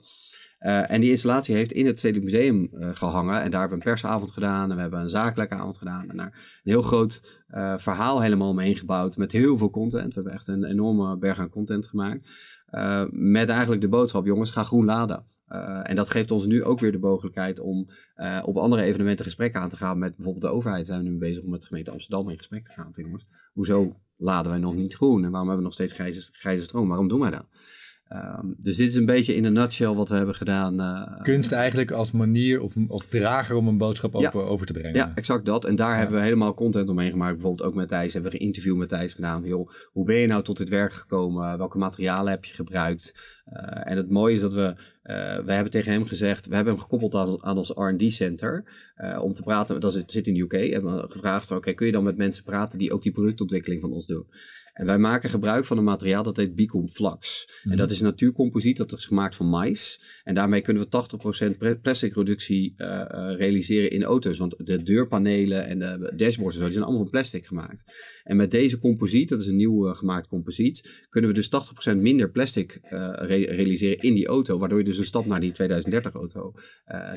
[0.59, 3.41] en die installatie heeft in het Stedelijk Museum gehangen.
[3.41, 4.69] En daar hebben we een persavond gedaan.
[4.69, 6.09] En we hebben een zakelijke avond gedaan.
[6.09, 7.41] En daar een heel groot
[7.75, 9.17] verhaal helemaal omheen gebouwd.
[9.17, 10.07] Met heel veel content.
[10.07, 12.27] We hebben echt een enorme berg aan content gemaakt.
[13.11, 15.25] met eigenlijk de boodschap, jongens, ga groen laden.
[15.49, 19.25] Uh, en dat geeft ons nu ook weer de mogelijkheid om uh, op andere evenementen
[19.25, 20.85] gesprekken aan te gaan met bijvoorbeeld de overheid.
[20.85, 22.91] Zijn we nu bezig om met de gemeente Amsterdam in gesprek te gaan.
[23.53, 26.87] Hoezo laden wij nog niet groen en waarom hebben we nog steeds grijze, grijze stroom?
[26.87, 27.45] Waarom doen wij dat?
[28.13, 30.81] Um, dus dit is een beetje in een nutshell wat we hebben gedaan.
[30.81, 34.73] Uh, Kunst eigenlijk als manier of, of drager om een boodschap ja, over, over, te
[34.73, 34.95] brengen.
[34.95, 35.65] Ja, exact dat.
[35.65, 35.97] En daar ja.
[35.97, 37.33] hebben we helemaal content omheen gemaakt.
[37.33, 39.43] Bijvoorbeeld ook met Thijs hebben we een interview met Thijs gedaan.
[39.43, 41.57] Joh, hoe ben je nou tot dit werk gekomen?
[41.57, 43.13] Welke materialen heb je gebruikt?
[43.45, 46.73] Uh, en het mooie is dat we, uh, we hebben tegen hem gezegd, we hebben
[46.73, 48.63] hem gekoppeld aan, aan ons R&D center
[48.97, 49.79] uh, om te praten.
[49.79, 50.53] Dat zit in de UK.
[50.53, 53.11] En we hebben gevraagd van, oké, kun je dan met mensen praten die ook die
[53.11, 54.27] productontwikkeling van ons doen?
[54.79, 57.47] En wij maken gebruik van een materiaal dat heet Bicom Flux.
[57.63, 59.99] En dat is een natuurcomposiet, dat is gemaakt van mais.
[60.23, 64.37] En daarmee kunnen we 80% plastic reductie uh, uh, realiseren in auto's.
[64.37, 67.83] Want de deurpanelen en de dashboards en zo, die zijn allemaal van plastic gemaakt.
[68.23, 71.49] En met deze composiet, dat is een nieuw uh, gemaakt composiet, kunnen we dus
[71.93, 74.57] 80% minder plastic re realiseren in die auto.
[74.57, 76.53] Waardoor je dus een stap naar die 2030 auto,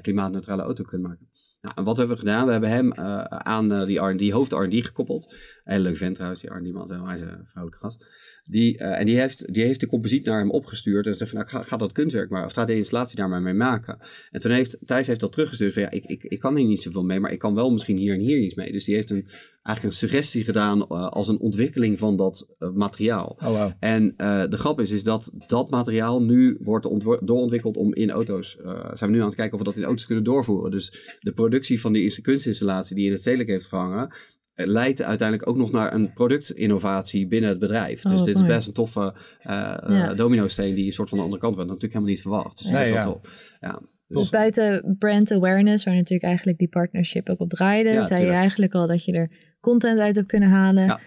[0.01, 1.29] klimaatneutrale auto kunt maken.
[1.63, 2.47] Nou, en wat hebben we gedaan?
[2.47, 5.35] We hebben hem uh, aan uh, die R&D, hoofd R&D gekoppeld.
[5.65, 8.05] Een leuk vent trouwens, die R&D man, hij is een vrouwelijke gast.
[8.53, 11.39] Die, uh, en die heeft, die heeft de composiet naar hem opgestuurd en zei van,
[11.39, 13.99] nou, ga, ga dat kunstwerk maar, of ga de installatie daar maar mee maken.
[14.31, 16.83] En toen heeft, Thijs heeft dat teruggestuurd van, ja, ik, ik, ik kan hier niet
[16.83, 18.73] zoveel mee, maar ik kan wel misschien hier en hier iets mee.
[18.73, 19.27] Dus die heeft een,
[19.63, 23.37] eigenlijk een suggestie gedaan als een ontwikkeling van dat materiaal.
[23.39, 23.73] Oh, wow.
[23.79, 24.15] En
[24.51, 26.89] de grap is, is dat dat materiaal nu wordt
[27.27, 28.57] doorontwikkeld om in auto's,
[28.93, 30.71] zijn we nu aan het kijken of we dat in auto's kunnen doorvoeren.
[30.71, 34.15] Dus de productie van die kunstinstallatie die in het stedelijk heeft gehangen,
[34.55, 38.05] leidt uiteindelijk ook nog naar een productinnovatie binnen het bedrijf.
[38.05, 38.47] Oh, dus dit mooi.
[38.47, 40.15] is best een toffe uh, ja.
[40.15, 41.69] domino-steen die een soort van de andere kant werd.
[41.69, 42.59] Natuurlijk helemaal niet verwacht.
[42.59, 43.03] Dus nee, dat ja.
[43.03, 43.29] top.
[43.61, 47.95] Ja, dus, dus buiten brand awareness, waar natuurlijk eigenlijk die partnership ook op draaide, ja,
[47.95, 48.29] zei tuurlijk.
[48.29, 49.31] je eigenlijk al dat je er
[49.61, 50.85] content uit hebt kunnen halen.
[50.85, 51.01] Ja.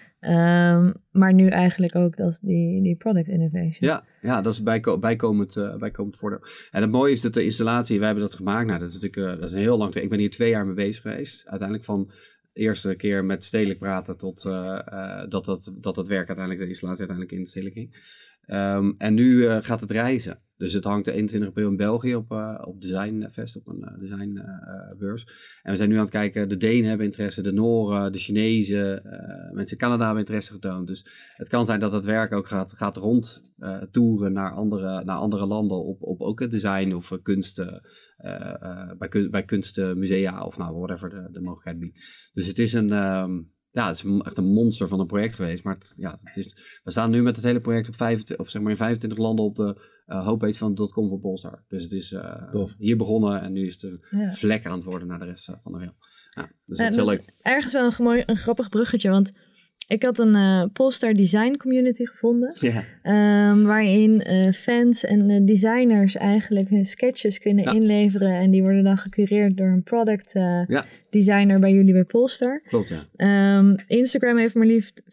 [0.75, 3.73] Um, maar nu eigenlijk ook dat die, die product innovation.
[3.79, 6.39] Ja, ja dat is bijko bijkomend, uh, bijkomend voordeel.
[6.71, 8.67] En het mooie is dat de installatie, wij hebben dat gemaakt.
[8.67, 9.95] Nou, dat is natuurlijk uh, dat is een heel lang.
[9.95, 11.47] Ik ben hier twee jaar mee bezig geweest.
[11.47, 12.11] Uiteindelijk van
[12.55, 17.07] eerste keer met stedelijk praten tot uh, dat, dat, dat het werk uiteindelijk, de installatie
[17.07, 17.95] uiteindelijk in de stedelijk ging.
[18.47, 20.39] Um, en nu uh, gaat het reizen.
[20.57, 22.31] Dus het hangt de 21 april in België op,
[22.61, 25.25] op Designfest, op een designbeurs.
[25.61, 29.01] en we zijn nu aan het kijken, de Denen hebben interesse, de Noren, de Chinezen,
[29.51, 30.87] mensen in Canada hebben interesse getoond.
[30.87, 33.43] Dus het kan zijn dat het werk ook gaat, gaat rond
[33.91, 37.59] toeren naar andere, naar andere landen op, op ook het design of kunst.
[37.59, 42.29] Uh, bij, bij kunstmusea of nou, whatever de, de mogelijkheid biedt.
[42.33, 45.63] Dus het is een, um, ja, het is echt een monster van een project geweest.
[45.63, 48.49] Maar het, ja, het is, we staan nu met het hele project op 25, of
[48.49, 51.63] zeg maar in 25 landen op de uh, homepage van .com van Polestar.
[51.67, 52.15] Dus het is
[52.77, 54.31] hier begonnen en nu is het een ja.
[54.31, 55.97] vlek aan het worden naar de rest van de wereld.
[56.31, 57.33] Ja, dus dat is heel leuk.
[57.41, 59.31] Ergens wel een, mooi, een grappig bruggetje, want
[59.87, 62.55] ik had een uh, Polestar Design Community gevonden.
[62.59, 63.51] Yeah.
[63.51, 67.73] Um, waarin uh, fans en uh, designers eigenlijk hun sketches kunnen ja.
[67.73, 68.31] inleveren.
[68.31, 70.31] En die worden dan gecureerd door een product
[70.67, 70.85] ja.
[71.09, 72.61] designer bij jullie bij Polestar.
[72.67, 73.57] Klopt, ja.
[73.57, 75.03] Um, Instagram heeft maar liefst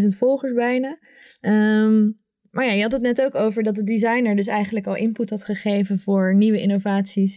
[0.00, 0.98] 40.000 volgers bijna.
[1.40, 2.18] Um,
[2.50, 5.30] maar ja, je had het net ook over dat de designer dus eigenlijk al input
[5.30, 7.36] had gegeven voor nieuwe innovaties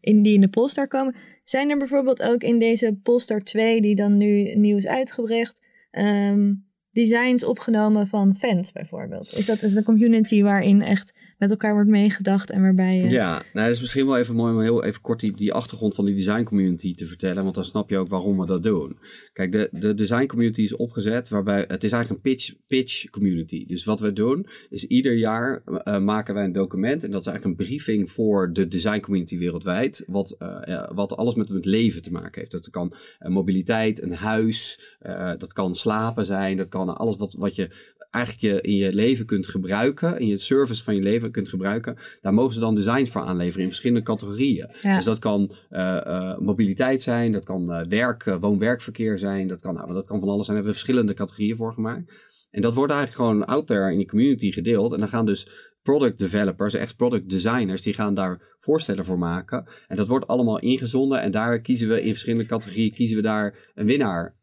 [0.00, 1.14] in die in de Polestar komen.
[1.44, 5.60] Zijn er bijvoorbeeld ook in deze Polestar 2, die dan nu nieuw is uitgebracht,
[5.90, 6.54] ehm,
[6.90, 9.34] designs opgenomen van fans bijvoorbeeld?
[9.34, 13.10] Is dat is een community waarin echt met elkaar wordt meegedacht en waarbij je...
[13.10, 15.94] Ja, nou, dat is misschien wel even mooi om heel even kort die, die achtergrond
[15.94, 18.98] van die design community te vertellen, want dan snap je ook waarom we dat doen.
[19.32, 23.66] Kijk, de, de design community is opgezet waarbij het is eigenlijk een pitch, pitch community.
[23.66, 27.26] Dus wat we doen is ieder jaar uh, maken wij een document en dat is
[27.26, 32.02] eigenlijk een briefing voor de design community wereldwijd, wat, uh, wat alles met het leven
[32.02, 32.52] te maken heeft.
[32.52, 34.96] Dat kan uh, mobiliteit, een huis,
[35.38, 39.26] dat kan slapen zijn, dat kan alles wat, wat je eigenlijk je in je leven
[39.26, 43.10] kunt gebruiken, in je service van je leven kunt gebruiken, daar mogen ze dan designs
[43.10, 44.68] voor aanleveren in verschillende categorieën.
[44.82, 44.96] Ja.
[44.96, 49.74] Dus dat kan uh, uh, mobiliteit zijn, dat kan uh, werk, woon-werkverkeer zijn, dat kan,
[49.74, 50.56] nou, dat kan van alles zijn.
[50.56, 52.12] Daar hebben we verschillende categorieën voor gemaakt.
[52.50, 54.92] En dat wordt eigenlijk gewoon out there in de community gedeeld.
[54.92, 59.66] En dan gaan dus product developers, echt product designers, die gaan daar voorstellen voor maken.
[59.86, 63.72] En dat wordt allemaal ingezonden en daar kiezen we in verschillende categorieën, kiezen we daar
[63.74, 64.37] een winnaar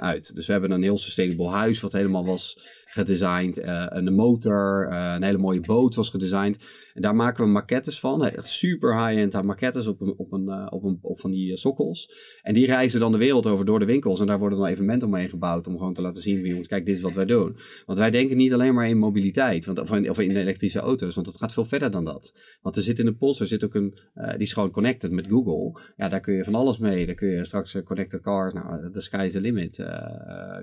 [0.00, 0.34] uit.
[0.34, 3.58] Dus we hebben een heel sustainable huis wat helemaal was gedesigned.
[3.58, 6.64] Uh, een motor, een hele mooie boot was gedesigned.
[6.94, 8.24] En daar maken we maquettes van.
[8.24, 12.10] Echt super high-end maquettes op, een, op, een, uh, op, een, op van die sokkels.
[12.42, 14.20] En die reizen dan de wereld over door de winkels.
[14.20, 15.66] En daar worden dan evenementen omheen gebouwd.
[15.66, 17.56] Om gewoon te laten zien, jongens, kijk, dit is wat wij doen.
[17.86, 19.64] Want wij denken niet alleen maar in mobiliteit.
[19.64, 21.14] Want, of, in, of in elektrische auto's.
[21.14, 22.58] Want het gaat veel verder dan dat.
[22.60, 23.98] Want er zit in de Polestar zit ook een...
[24.14, 25.80] die is gewoon connected met Google.
[25.96, 27.06] Ja, daar kun je van alles mee.
[27.06, 28.52] Daar kun je straks connected cars...
[28.52, 29.84] Nou, the sky is the limit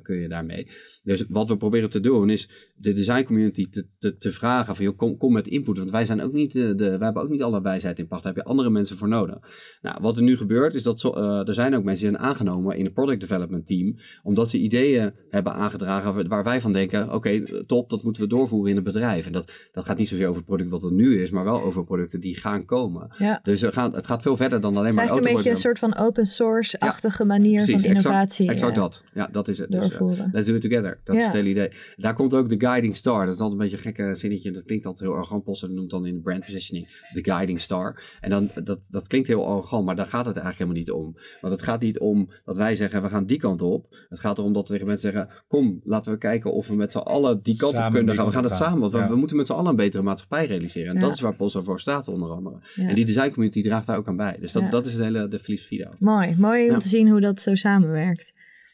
[0.02, 0.68] kun je daarmee.
[1.04, 4.86] Dus wat we proberen te doen is de design community te, te, te vragen van,
[4.86, 5.78] joh, kom, kom met input.
[5.78, 8.24] Want wij zijn ook niet, de, de, wij hebben ook niet alle wijsheid in pacht.
[8.24, 9.38] Daar heb je andere mensen voor nodig.
[9.82, 12.30] Nou, wat er nu gebeurt is dat zo, uh, er zijn ook mensen die zijn
[12.30, 13.96] aangenomen in het product development team.
[14.24, 18.30] Omdat ze ideeën hebben aangedragen waar wij van denken, oké, okay, top, dat moeten we
[18.30, 19.26] doorvoeren in het bedrijf.
[19.26, 21.62] En dat, dat gaat niet zozeer over het product wat er nu is, maar wel
[21.62, 23.08] over producten die gaan komen.
[23.18, 23.40] Ja.
[23.44, 25.16] Dus het gaat, het gaat veel verder dan alleen maar auto.
[25.16, 28.50] Het is een beetje een soort van open source-achtige ja, manier precies, van innovatie.
[28.50, 28.82] Exact, exact ja.
[28.82, 29.04] dat.
[29.14, 29.72] Ja, dat is het.
[29.72, 31.00] Dus, uh, let's do it together.
[31.04, 31.72] Dat is het hele idee.
[31.96, 33.26] Daar komt ook de guiding star.
[33.26, 34.52] Dat is altijd een beetje een gekke zinnetje.
[34.52, 35.44] Dat klinkt altijd heel arrogant.
[35.44, 38.04] Posten noemt dan in de brand positioning de guiding star.
[38.20, 41.16] En dan, dat, dat klinkt heel arrogant, maar daar gaat het eigenlijk helemaal niet om.
[41.42, 43.96] Want het gaat niet om dat wij zeggen, we gaan die kant op.
[44.10, 46.92] Het gaat erom dat we tegen mensen zeggen, kom, laten we kijken of we met
[46.92, 48.26] z'n allen die kant op kunnen gaan.
[48.26, 49.02] We gaan het samen, want ja.
[49.04, 50.90] we, we, moeten met z'n allen een betere maatschappij realiseren.
[50.90, 51.02] En ja.
[51.02, 52.60] dat is waar Polsa voor staat, onder andere.
[52.76, 52.88] Ja.
[52.88, 54.38] En die design community draagt daar ook aan bij.
[54.40, 55.96] Dus dat, dat is de hele de filosofie daar.
[55.98, 58.34] Mooi, mooi om te zien hoe dat zo samenwerkt.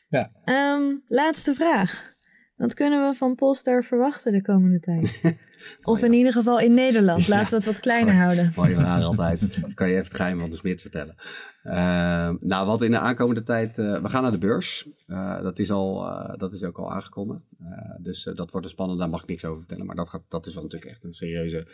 [0.10, 0.32] Ja.
[0.76, 2.14] Um, laatste vraag.
[2.56, 5.22] Wat kunnen we van Polestar verwachten de komende tijd?
[5.84, 7.28] of in ieder geval in Nederland.
[7.34, 8.52] Laten we het wat kleiner houden.
[8.56, 9.62] Mooie vraag altijd.
[9.62, 11.16] Dat kan je even het geheim van de Smit vertellen.
[11.64, 13.78] Uh, nou, wat in de aankomende tijd...
[13.78, 14.88] Uh, we gaan naar de beurs.
[15.08, 16.06] Uh, dat, is al,
[16.38, 17.54] dat is ook al aangekondigd.
[18.00, 19.00] dus dat wordt een spannend.
[19.00, 19.86] Daar mag ik niks over vertellen.
[19.86, 21.68] Maar dat, gaat, dat is wel natuurlijk echt een serieuze,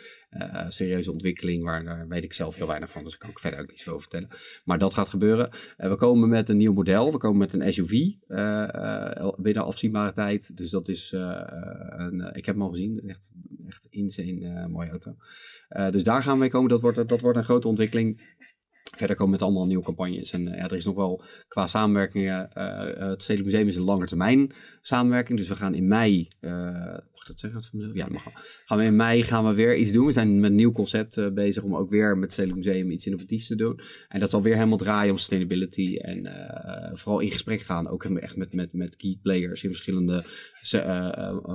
[0.68, 1.64] serieuze ontwikkeling.
[1.64, 3.02] Waar, weet ik zelf heel weinig van.
[3.02, 4.28] Dus daar kan ik verder ook niets over vertellen.
[4.64, 5.50] Maar dat gaat gebeuren.
[5.76, 7.12] we komen met een nieuw model.
[7.12, 7.90] We komen met een SUV
[9.36, 10.56] binnen afzienbare tijd.
[10.56, 11.12] Dus dat is...
[11.12, 13.00] een, ik heb hem al gezien.
[13.06, 13.32] Echt,
[13.68, 15.16] echt insane mooie auto.
[15.90, 16.68] dus daar gaan we mee komen.
[16.70, 18.38] Dat wordt, dat wordt een grote ontwikkeling.
[18.96, 20.30] Verder komen met allemaal nieuwe campagnes.
[20.30, 22.50] En uh, ja, er is nog wel qua samenwerkingen.
[22.54, 22.78] Uh,
[23.08, 25.38] het Stedelijk Museum is een lange termijn samenwerking.
[25.38, 26.28] Dus we gaan in mei.
[27.20, 27.70] Mag ik dat zeggen?
[27.70, 27.96] Van mezelf?
[27.96, 28.32] Ja, mag wel.
[28.64, 30.06] Gaan we in mei gaan we weer iets doen.
[30.06, 33.46] We zijn met een nieuw concept bezig om ook weer met het Museum iets innovatiefs
[33.46, 33.80] te doen.
[34.08, 35.96] En dat zal weer helemaal draaien om sustainability.
[35.96, 36.28] En
[36.92, 37.88] vooral in gesprek gaan.
[37.88, 40.24] Ook echt met, met, met key players in verschillende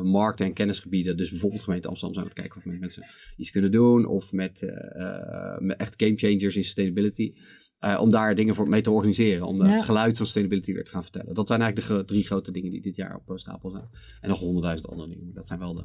[0.04, 1.18] markten en kennisgebieden.
[1.18, 3.04] Dus bijvoorbeeld gemeente Amsterdam zijn we aan het kijken of we met mensen
[3.38, 4.06] iets kunnen doen.
[4.06, 4.62] Of met,
[5.60, 7.32] met echt game changers in sustainability.
[7.86, 9.48] Uh, om daar dingen voor mee te organiseren.
[9.48, 9.72] Om ja.
[9.72, 11.34] het geluid van sustainability weer te gaan vertellen.
[11.34, 13.90] Dat zijn eigenlijk de drie grote dingen die dit jaar op stapel zijn.
[14.22, 15.26] En nog honderdduizend andere dingen.
[15.26, 15.84] Maar dat zijn wel de,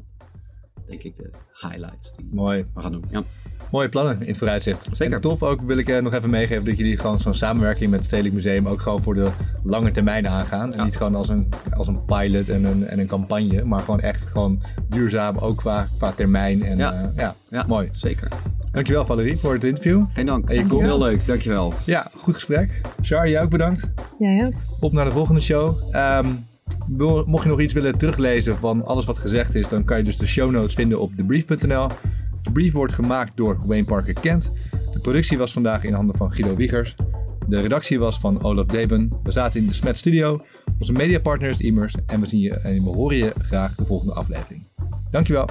[0.89, 2.67] denk ik, de highlights die Mooi.
[2.75, 3.05] we gaan doen.
[3.11, 3.23] Ja.
[3.71, 4.89] Mooie plannen in het vooruitzicht.
[4.93, 5.15] Zeker.
[5.15, 7.99] En tof ook wil ik uh, nog even meegeven dat jullie gewoon zo'n samenwerking met
[7.99, 9.31] het Stedelijk Museum ook gewoon voor de
[9.65, 10.73] lange termijn aangaan.
[10.73, 10.85] En Ja.
[10.85, 14.25] niet gewoon als een, als een pilot en een, en een campagne, maar gewoon echt
[14.27, 16.63] gewoon duurzaam, ook qua, qua termijn.
[16.63, 16.93] En Ja.
[16.93, 17.65] ja, ja, Ja.
[17.69, 17.89] mooi.
[17.93, 18.29] Zeker.
[18.73, 20.05] Dankjewel Valerie voor het interview.
[20.13, 20.49] Geen dank.
[20.49, 21.27] En je Vond het komt- heel leuk.
[21.27, 21.75] Dankjewel.
[21.85, 22.81] Ja, goed gesprek.
[23.01, 23.93] Char, jij ook bedankt.
[24.19, 24.53] Jij ook.
[24.81, 25.95] Op naar de volgende show.
[25.95, 26.27] Ehm,
[27.27, 30.17] mocht je nog iets willen teruglezen van alles wat gezegd is, dan kan je dus
[30.17, 31.89] de show notes vinden op debrief.nl.
[32.43, 34.53] De brief wordt gemaakt door Wayne Parker Kent.
[34.93, 36.95] De productie was vandaag in handen van Guido Wiegers.
[37.49, 39.13] De redactie was van Olaf Deben.
[39.23, 40.41] We zaten in de Smet Studio.
[40.79, 41.95] Onze mediapartner is Immers.
[42.07, 44.67] En we zien je en we horen je graag de volgende aflevering.
[45.11, 45.49] Dankjewel.